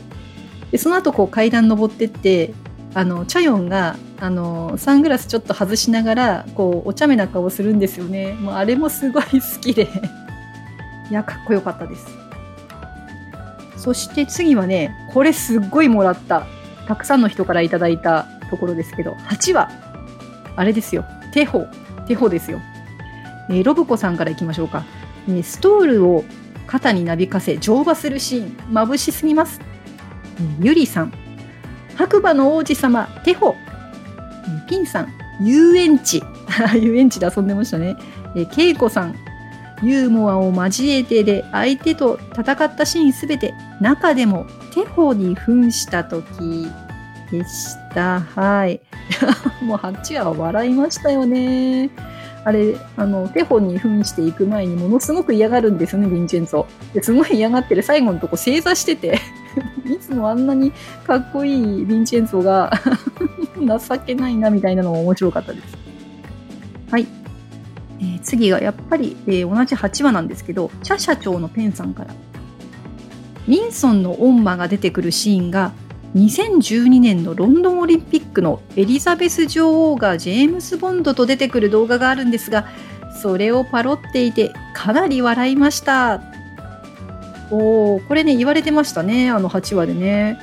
[0.70, 2.52] でその後こう階段登ってって
[2.94, 8.34] あのチャヨンがあのサングラスちょっと外しながらこうお茶目な顔するんですよね。
[8.34, 9.88] もうあれもすごい好きで。
[11.10, 12.06] いやかっこよかったです。
[13.76, 16.46] そして次はねこれすっごいもらった。
[16.86, 19.70] たくさんの人からいただいたところですけど8話
[20.56, 21.04] あれですよ。
[21.32, 21.66] テホ。
[22.06, 22.60] テホですよ、
[23.48, 24.84] えー、ロブコさんからいきましょうか、
[25.28, 26.24] えー、ストールを
[26.66, 28.56] 肩になびかせ乗馬するシーン。
[28.72, 29.60] 眩しすぎます、
[30.38, 31.12] えー、ゆりさん。
[31.96, 35.12] 白馬の王子様テホ、えー、ピンさん。
[35.40, 36.22] 遊園地。
[36.80, 37.96] 遊園地で遊んでましたね、
[38.34, 39.14] えー、ケイコさん。
[39.82, 46.66] ユーモアを交えてで相手と戦ったシーンすべて中でもテホに扮した時
[47.30, 48.20] でした。
[48.20, 48.80] はい。
[49.62, 51.90] もう8話は笑いましたよね。
[52.44, 56.66] あれ、あの、テホに扮していく前にものすごく嫌がるんですね、ヴィンチェンツォ。
[56.94, 59.20] ですごい嫌がってる最後のとこ正座してて
[59.84, 60.72] いつもあんなに
[61.06, 61.54] かっこいい
[61.84, 62.72] ヴィンチェンツォが
[63.78, 65.76] 情けないなみたいなのも面白かったです。
[66.90, 67.06] はい。
[68.00, 72.14] えー、次がやっぱり、えー、同じ8話なんですけど、チャ社長のペンさんから。
[73.50, 75.72] ミンソンの恩馬が出てくるシーンが
[76.14, 82.68] 2012年のロンドンオリンピックのエリザベス女王がジェームス・ボンドと出てくる動画があるんですが
[83.20, 86.22] それをパロっていてかなり笑いました
[87.50, 90.38] おおこれね言われてましたねあの8話でね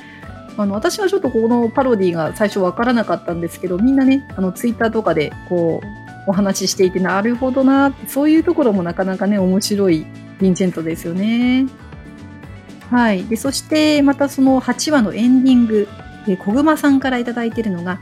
[0.58, 10.04] あの私はちょっとこのパロディが最初わからなかったんですけどみんなねあのツイッターとかでこうお話ししていてなるほどなそういうところもなかなかね面白い
[10.40, 11.66] ヴィンチェントですよね。
[12.90, 13.24] はい。
[13.24, 15.88] で、そしてまたその8話のエンディング
[16.26, 18.00] で小熊さんから頂いているのが、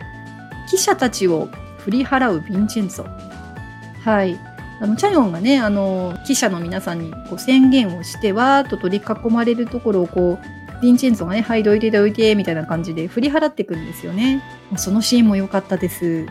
[0.68, 3.07] 記者たちを振り払うヴィンチェンツォ。
[4.05, 4.38] はい。
[4.81, 14.42] あの、チャヨンがね、あの、記者の皆さんにこう宣言をして、わーっと取り囲まれるところをこう、ヴィンチェンツォがね、はい、どいてどいて、みたいな感じで振り払っていくんですよね。
[14.77, 16.27] そのシーンも良かったです。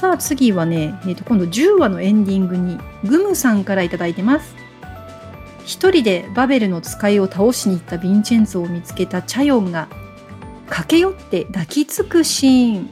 [0.00, 4.59] さあ次はね、えー、と今度10話のエンディングにグムさんから頂いてます。
[5.64, 9.88] 一人でバベルの使いを倒しに行ったヴィンチェンツォを見つけたチャヨンが
[10.68, 12.90] 駆け寄って抱きつくシーン。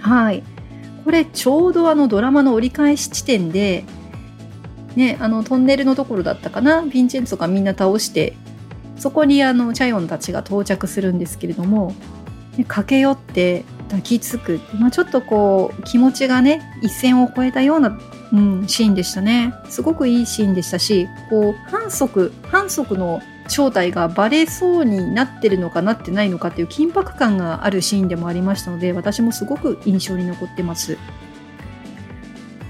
[0.00, 0.42] はい。
[1.04, 3.84] これちょうどあのドラマの折り返し地点で
[4.96, 6.82] ねあのトンネルのところだったかな？
[6.82, 8.34] ヴィンチェンツォがみんな倒して
[8.96, 11.94] そこにあのチャヨンたちが到着するんですけれども、
[12.66, 17.98] 駆け寄って抱きつく、まあ、ちょっとこう気持ちがね一線を越えたような
[18.32, 19.54] うん、シーンでしたね。
[19.68, 30.98] すごくいいシーンでしたし、こう、反則、反則の正体がバレそうになってるのかなってないのかっていう緊迫感があるシーンでもありましたので、私もすごく印象に残ってます。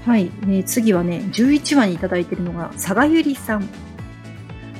[0.05, 3.67] はい、ね、次はね、11話にいただいてるのが、佐賀ゆりさん。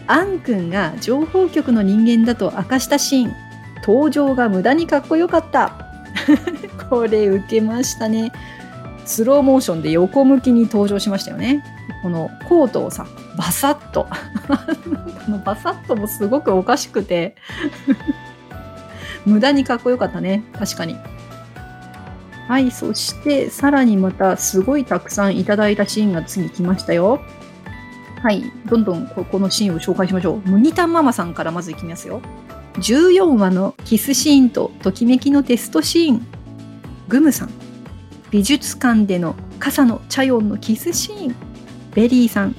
[0.09, 3.35] アン君が情報局の人間だと明かしたシーン。
[3.85, 5.86] 登場が無駄にかっこよかった。
[6.89, 8.31] これ受けましたね。
[9.05, 11.63] スローモーションで横向きに登場しましたよね。
[12.03, 13.05] このコートをさ、
[13.37, 14.07] バサッと。
[15.25, 17.35] このバサッともすごくおかしくて
[19.25, 20.43] 無駄にかっこよかったね。
[20.57, 20.95] 確かに。
[22.47, 27.21] はい、そしてさらにまたすごいたくさんいただいたシーンが次来ましたよ。
[28.23, 30.49] はい、どんどんこのシーンを紹介しましょう。
[30.49, 32.21] ムニタンママさんからまずいきますよ。
[32.77, 36.27] 14話のキスシーンとときめきのテストシーン。
[37.07, 37.49] グムさん。
[38.29, 41.35] 美術館での傘のチャヨンのキスシーン。
[41.95, 42.51] ベリーさん。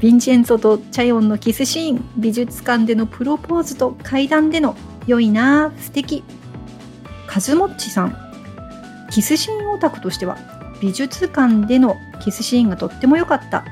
[0.00, 2.04] ィンチェンツォとチャヨンのキスシーン。
[2.16, 5.72] 美術館でのプロポーズと階段での良いな。
[5.78, 6.24] 素敵。
[7.26, 8.16] カズモッチさん。
[9.10, 10.38] キスシーンオタクとしては
[10.80, 13.64] 美術館でのキスシーンがとっても良かった。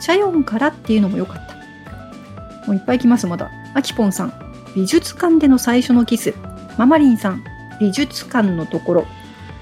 [0.00, 2.66] チャヨンからっていうのも良かった。
[2.68, 3.50] もういっぱい来ますまだ。
[3.74, 4.41] アキポンさん。
[4.74, 6.34] 美術館での最初のキス
[6.78, 7.44] ママリンさん
[7.80, 9.06] 美術館のところ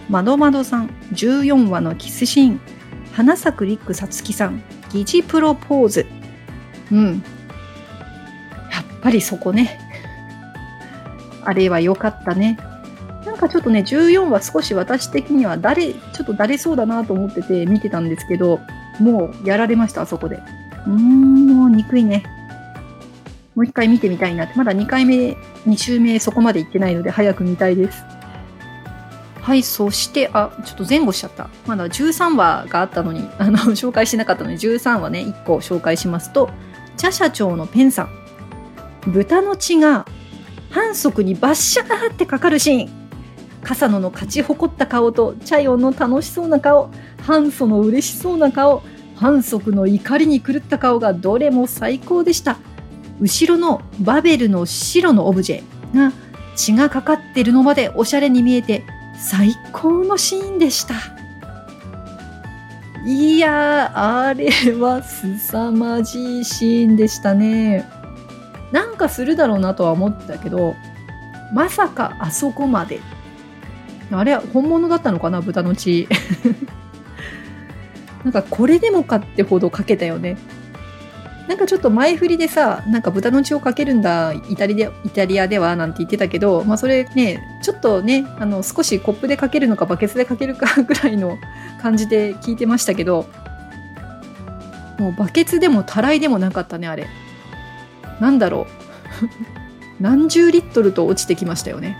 [0.08, 2.60] まどまどさん14話のキスシーン
[3.12, 6.06] 花咲くリックさつきさん疑似プロポーズ
[6.92, 7.22] うん
[8.70, 9.78] やっぱりそこね
[11.44, 12.58] あれは良かったね。
[13.24, 18.60] なんかちょっとね、14は少し私的には誰、ちょっとだれそうだなと思ってて見てたんですけど、
[18.98, 20.36] もうやられました、あそこで。
[20.36, 22.22] うーん、もう憎いね。
[23.60, 24.54] もう一回見てみたいなって。
[24.56, 25.36] まだ2回目、
[25.66, 28.02] 2週目そこまで行ってないので早く見たいです。
[29.42, 31.50] はい、そして、あ、ちょっと前後しちゃった。
[31.66, 36.48] まだ13話があったのに、 あの、紹介してなかったので、13話ね、1個紹介しますと、
[36.96, 38.08] 茶社長のペンさん。
[39.08, 40.06] 豚の血が
[40.70, 42.90] 反則にバッシャーってかかるシーン。
[43.62, 46.90] 笠野の勝ち誇った顔とチャヨンの楽しそうな顔、
[47.24, 48.82] ハンソの嬉しそうな顔、
[49.16, 52.56] 反則の怒りに狂った顔がどれも最高でした。
[53.20, 56.12] 後ろのバベルの白のオブジェが
[56.56, 58.84] 血がかかってるのまでおしゃれに見えて
[59.18, 60.94] 最高のシーンでした。
[63.06, 63.92] いや
[64.28, 67.88] あれは凄まじいシーンでしたね。
[68.72, 70.76] なんかするだろうなとは思ったけど、
[71.52, 73.00] まさかあそこまで。
[74.12, 76.08] あれ本物だったのかな豚の血。
[78.24, 80.36] なんかこれでもかってほどかけたよね。
[81.50, 91.38] なんかちょっと前振りでさ、なんか豚の血をかけるんだ、イタリでイタリアではなんて言ってたけど、まあそれね、ちょっとね、あの少しコップでかけるのかバケツでかけるか ぐらいの
[91.82, 93.26] 感じで聞いてましたけど、
[95.00, 97.08] もうバケツでもたらいでもなかったね、あれ。
[98.20, 98.68] なんだろ
[99.20, 99.26] う。
[100.00, 101.98] 何十リットルと落ちてきましたよね。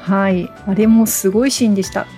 [0.00, 0.50] はい。
[0.66, 2.08] あれもすごいシーンでした。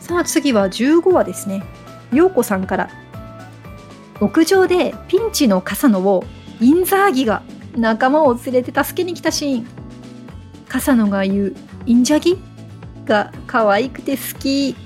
[0.00, 1.62] さあ次は15話ですね。
[2.10, 2.90] 陽子さんから
[4.20, 6.24] 屋上でピンチの笠野を
[6.60, 7.42] インザーギが
[7.76, 9.66] 仲間を連れて助けに来たシーン。
[10.68, 11.54] 笠野が言う
[11.86, 12.38] 「インジャギ?」
[13.04, 14.76] が可愛くて好き。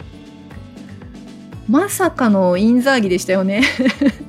[1.68, 3.62] まさかのインザーギでしたよね。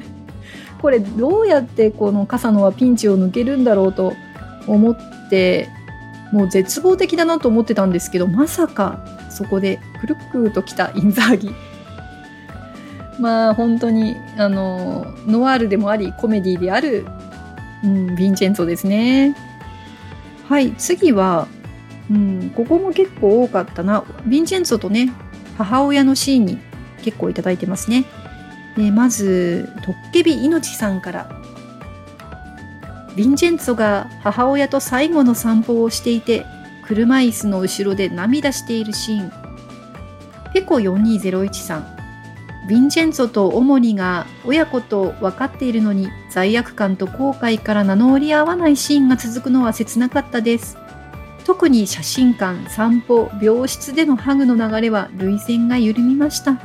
[0.82, 4.14] これどうやってこの笠野はピンチを抜けるんだろうと
[4.68, 5.70] 思って
[6.32, 9.00] もう絶望的だなと思ってたんですけどまさか
[9.30, 11.56] そこでくるくるときたインザーギ。
[13.20, 17.06] まあ本当にあのノワールでもありコメディである、
[17.84, 19.36] うん、ヴィンチェンツォですね。
[20.48, 21.48] はい次は、
[22.12, 25.12] うん、ここも結構多かったなヴィンチェンツォとね
[25.58, 26.60] 母親のシーンに
[27.04, 28.06] 結構いただいてますね。
[28.76, 31.30] でまずトッケビ命さんから
[33.16, 36.46] ヴィンチェンツォが母親と最後の散歩をしていて
[36.86, 39.32] 車椅子の後ろで涙しているシーン
[40.54, 41.95] ペコ4201さん
[42.68, 50.78] ヴィンチェンツォとオモニが親子と分かっているのに罪悪感と後悔から名乗り合わないシーンが続くのは切なかったです。
[51.46, 56.60] 特に写真館、散歩、病室でのハグの流れは涙腺が緩みました。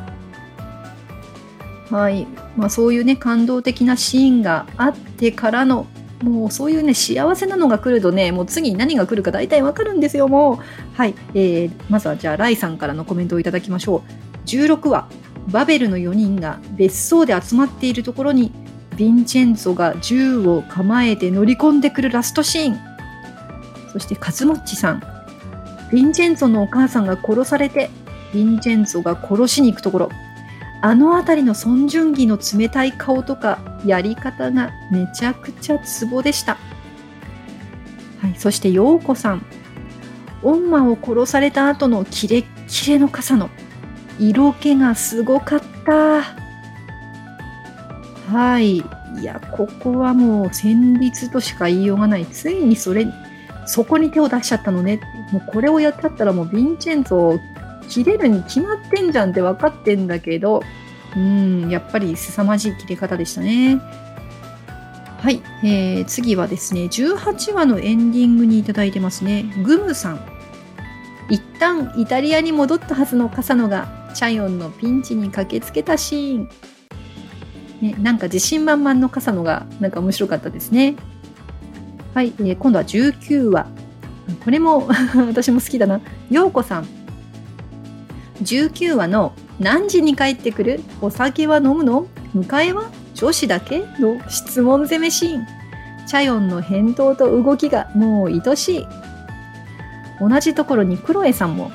[1.91, 2.27] はい。
[2.57, 5.87] まあそういうね、感動的なシーンがあってからの、
[6.23, 10.97] もうそういうね、幸せなのが来るとね、もう次に何が来るか大体わかるんですよ、もう。
[10.97, 11.15] はい。
[11.35, 14.47] えー、まずはじゃあ、ライさんからのコメントをいただきましょう。
[14.47, 15.09] 16話、
[15.49, 18.53] バベルの4人が別荘で集まっているところに
[18.93, 22.78] ヴィンチェンツォが銃を構えて乗り込んでくるラストシーン。
[23.93, 25.01] そしてカズモッチさん。
[25.91, 27.91] ヴィンチェンツォのお母さんが殺されて
[28.32, 30.11] ヴィンチェンツォが殺しに行くところ。
[30.82, 36.57] あの辺りのソン・ジュンギの冷たい顔とかやり方がめちゃくちゃツボでした、
[38.22, 39.45] はい、そして陽子さん。
[40.43, 43.51] オンマを殺された後のキレッキレの傘の。
[44.21, 46.23] 色気がすごかった。
[48.31, 48.77] はい。
[48.77, 48.83] い
[49.25, 52.27] や、ここはもう戦慄としか言いようがない。
[52.27, 53.07] ついにそれ、
[53.66, 55.01] そこに手を出しちゃったのね。
[55.33, 57.41] もうこれをやっちゃったらもうヴィンチェンツォ
[57.89, 60.62] 切れるに決まってんじゃんって分かってんだけど、
[61.16, 63.81] うん、やっぱり凄まじい切れ方でしたね。
[65.18, 69.45] はい、えー、次はですね、18話のエンディングにいただいてますね。
[69.64, 70.21] グムさん。
[71.29, 76.49] 一旦イタリアに戻ったはずのカサノがチャヨンのピンチに駆けつけたシーン。
[77.81, 80.97] ね、なんか自信満々の笠野がなんか面白かったですね。
[82.15, 83.67] はい、えー、今度は19話。
[84.45, 84.87] これも
[85.29, 86.01] 私も好きだな。
[86.31, 86.87] ようこさん。
[88.43, 90.81] 19話の何時に帰ってくる？
[91.01, 92.07] お酒は飲むの？
[92.35, 92.91] 迎えは？
[93.15, 93.85] 女子だけ？
[93.99, 95.47] の質問攻めシーン。
[96.07, 98.87] チャヨンの返答と動きがもう愛しい。
[100.21, 101.71] 同じところにクロエさんも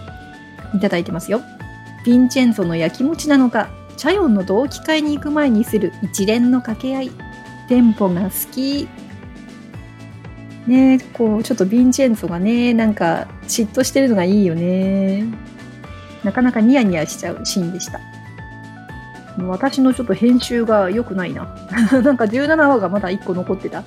[0.74, 1.42] いただいてますよ。
[2.06, 7.12] ヴィンチェンゾの焼き餅なのかチャヨンの同期会に行く前にする一連の掛け合い。
[7.68, 8.88] テンポが好き。
[10.68, 15.26] ねこうちょっとヴィンチェンゾがねなんか嫉妬してるのがいいよね。
[16.24, 18.00] なかなかニヤニヤしちゃうシーンでした。
[19.40, 21.56] 私のちょっと編集が良くないな。
[22.04, 23.84] なんか17話がまだ1個残ってた。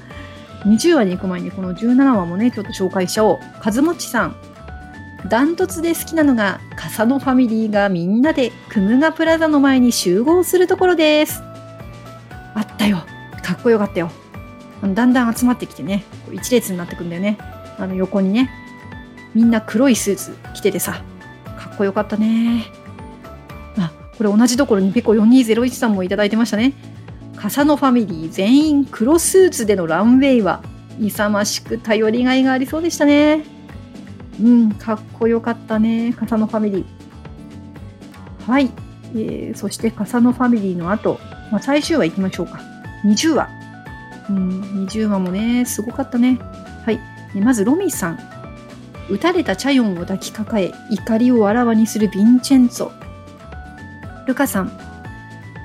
[0.65, 3.39] 20話に行く前にこの17話もねちょっと紹介しちゃおう。
[3.65, 4.37] 和もちさん。
[5.27, 11.43] ダントツで好きなのが笠野ファミリーがみんなでクムガプラザの前に集合するところです。
[12.55, 12.99] あったよ。
[13.43, 14.11] かっこよかったよ。
[14.83, 16.05] だんだん集まってきてね。
[16.33, 17.37] 一列になってくんだよね。
[17.79, 18.51] あの横にね。
[19.35, 21.03] みんな黒いスーツ着ててさ。
[21.59, 22.67] かっこよかったね。
[23.77, 26.75] あこれ同じところにペコ4201さんもいただいてましたね。
[27.37, 30.63] 笠野ファミリー全員黒スーツでのランウェイは
[31.01, 33.58] 勇ましく頼りがいがありそうでしたね。
[34.43, 38.51] うんかっこよかったね笠野ファミリー。
[38.51, 38.71] はい、
[39.15, 41.19] えー、そして笠野ファミリーの後、
[41.51, 42.61] まあ、最終話いきましょうか。
[43.05, 43.49] 20話。
[44.31, 46.39] うん20話もねすごかったね。
[46.85, 47.01] はい。
[47.41, 48.19] まずロミさん。
[49.11, 52.93] 撃たれたチャヨンを抱きかかえ怒りをあらわにするヴィンチェンツォ
[54.27, 54.69] ルカさん。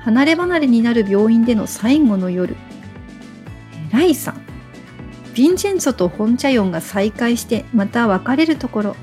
[0.03, 2.55] 離れ離れになる病院での最後の夜。
[3.91, 4.42] ライさん。
[5.33, 8.95] ヴィンチェンツォとホンチャヨンが再会してまた別れるところ。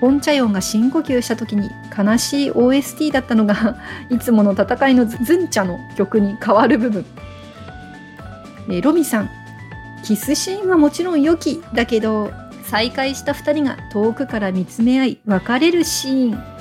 [0.00, 3.76] ホンチャヨンが深呼吸した時に悲しい OST だったのが
[4.08, 7.04] いつもの戦いのズンチャの曲に変わる部分。
[8.70, 9.30] えロミさん
[10.02, 16.60] キスシーンはもちろん良きだけど再会した2人が遠くから見つめ合い別れるシーン。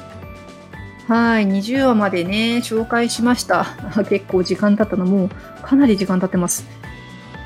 [1.07, 3.65] はい20話までね紹介しました。
[4.09, 5.29] 結構時間経ったのもう
[5.63, 6.78] かなり時間経ってます。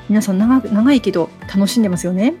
[0.08, 2.34] 皆さん長長いけど楽しんでますよね。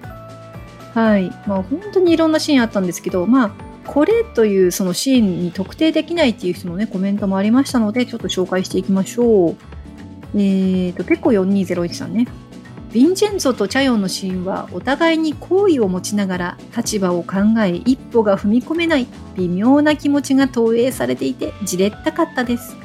[0.94, 1.30] はい。
[1.46, 3.50] まあ本当にいろんなシーンあったんですけどまあ
[3.86, 9.56] これというそのシーンに特定できないっていう人のねコメントもありましたのでちょっと紹介していきましょう。
[10.34, 12.26] えーとペコ4201さんね
[12.94, 22.76] ヴィンチェンツォとチャヨンのシーンはお互いに好意を持ちながら立場を考え一歩が踏み込めない微妙な気持ちが投影されていてじれったかったです。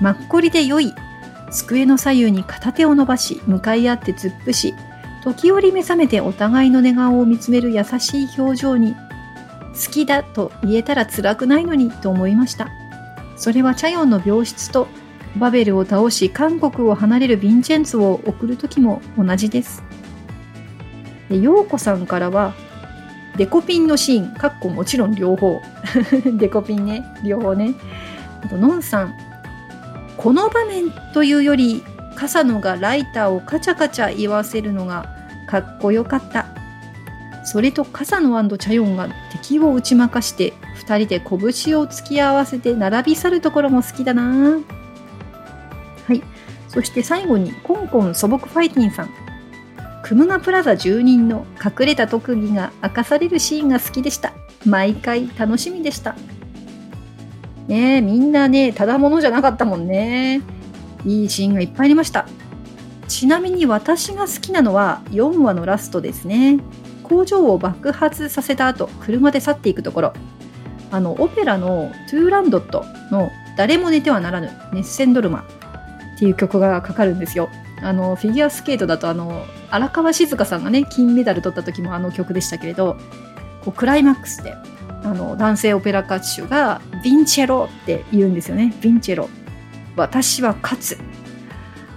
[0.00, 0.92] マッコリで良い
[1.54, 4.74] 机の左右に片手を伸ばし向かい合って突っ伏し
[5.22, 12.68] 時折目覚めてお互いの寝顔を見つめる優しい表情に好きだと言えたら辛くないのにと思いました。
[13.36, 14.86] それはチャヨンの病室と
[15.36, 19.82] バベルを倒し韓国を離れるヴィンチェンツを送る時も同じです。
[21.28, 22.54] で陽子さんからは
[23.36, 25.60] デコピンのシーン、かっこもちろん両方。
[26.38, 27.74] デコピンね、両方ね。
[28.44, 29.14] あと、のんさん。
[30.24, 31.82] この場面というより、
[32.16, 35.14] 笠野がライターをカチャカチャ言わせるのが
[35.46, 36.46] かっこよかった。
[37.44, 40.54] それと笠野チャヨンが敵を打ち負かして
[40.86, 44.60] 2人で拳を突き合わせて並び去るところも好きだな。
[46.06, 46.22] はい。
[46.68, 49.10] そして最後に、コンコン素朴ファイティンさん。
[50.02, 54.32] クムガプラザ住人の隠れた特技が明かされるシーンが好きでした。
[54.64, 56.16] 毎回楽しみでした。
[57.68, 60.42] ねみんなね、ただものじゃなかったもんね。
[61.04, 62.26] いいシーンがいっぱいありました。
[63.08, 66.58] ちなみに私が好きなのは4話のラストですね。
[67.02, 70.12] 工場を爆発させた後、車で去っていくところ。
[70.90, 75.44] あの、オペラのトゥーランドットの誰も寝てはならぬ熱戦ドルマ
[76.14, 77.48] っていう曲がかかるんですよ。
[77.82, 82.96] あのフィギュアスケートだとあの荒川静香さんがね金メダル取った時もあの曲でしたけれど
[83.62, 84.54] こうクライマックスで
[85.04, 89.28] あの男性オペラ歌手が「ヴィンチェロ」って言うんですよね「ヴィンチェロ」
[89.96, 90.98] 私は勝つ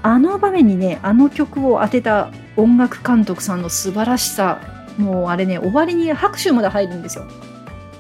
[0.04, 4.60] あの場面にねあの曲を当てた音楽監督さんの素晴らしさ
[4.98, 7.26] もうあれね終わりに拍手まで入るんですよ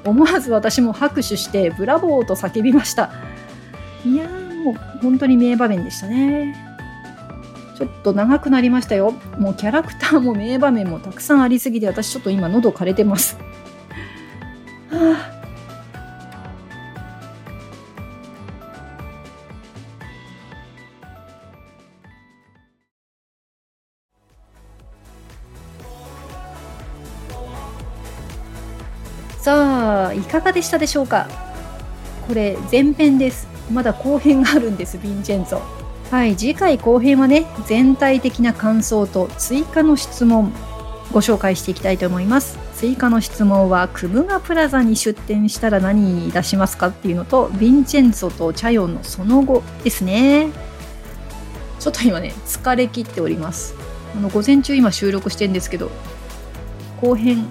[0.05, 3.10] 思わず私も拍手してブラボーと叫びました
[4.05, 6.55] いやーもう本当に名場面でしたね。
[7.78, 9.12] ちょっと長くなりましたよ。
[9.38, 13.38] もうキャラクターも名場面もたくさんありすぎて、私ちょっと今喉枯れてます。
[15.00, 15.34] あ。
[29.39, 31.28] さあ、いかがでしたでしょうか？
[32.28, 33.48] これ前編です。
[33.72, 35.62] まだ後編があるんですヴィンチェンツォ
[36.10, 40.54] はい次回後編はね全体的な感想と追加の質問
[41.12, 42.66] ご紹介していきたいと思います。
[42.78, 50.52] 追加の質問はクムガプラザに出店したら何出しますかっていうのとヴィンチェンツォとチャヨンのその後ですね。
[51.80, 53.74] ちょっと今ね疲れ切っております。
[54.16, 55.90] あの午前中今収録してるんですけど
[57.02, 57.48] 後編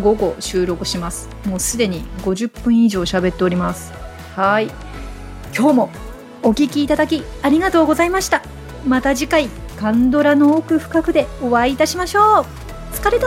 [0.00, 1.28] 午後収録します。
[1.44, 3.92] もうすでに50分以上喋っております。
[4.34, 4.70] はい。
[5.54, 5.90] 今日も
[6.42, 8.42] お聴きいただきありがとうございました。
[8.86, 9.48] また次回
[9.78, 12.46] カンドラの奥深くでお会いいたしましょう。
[12.94, 13.26] 疲れた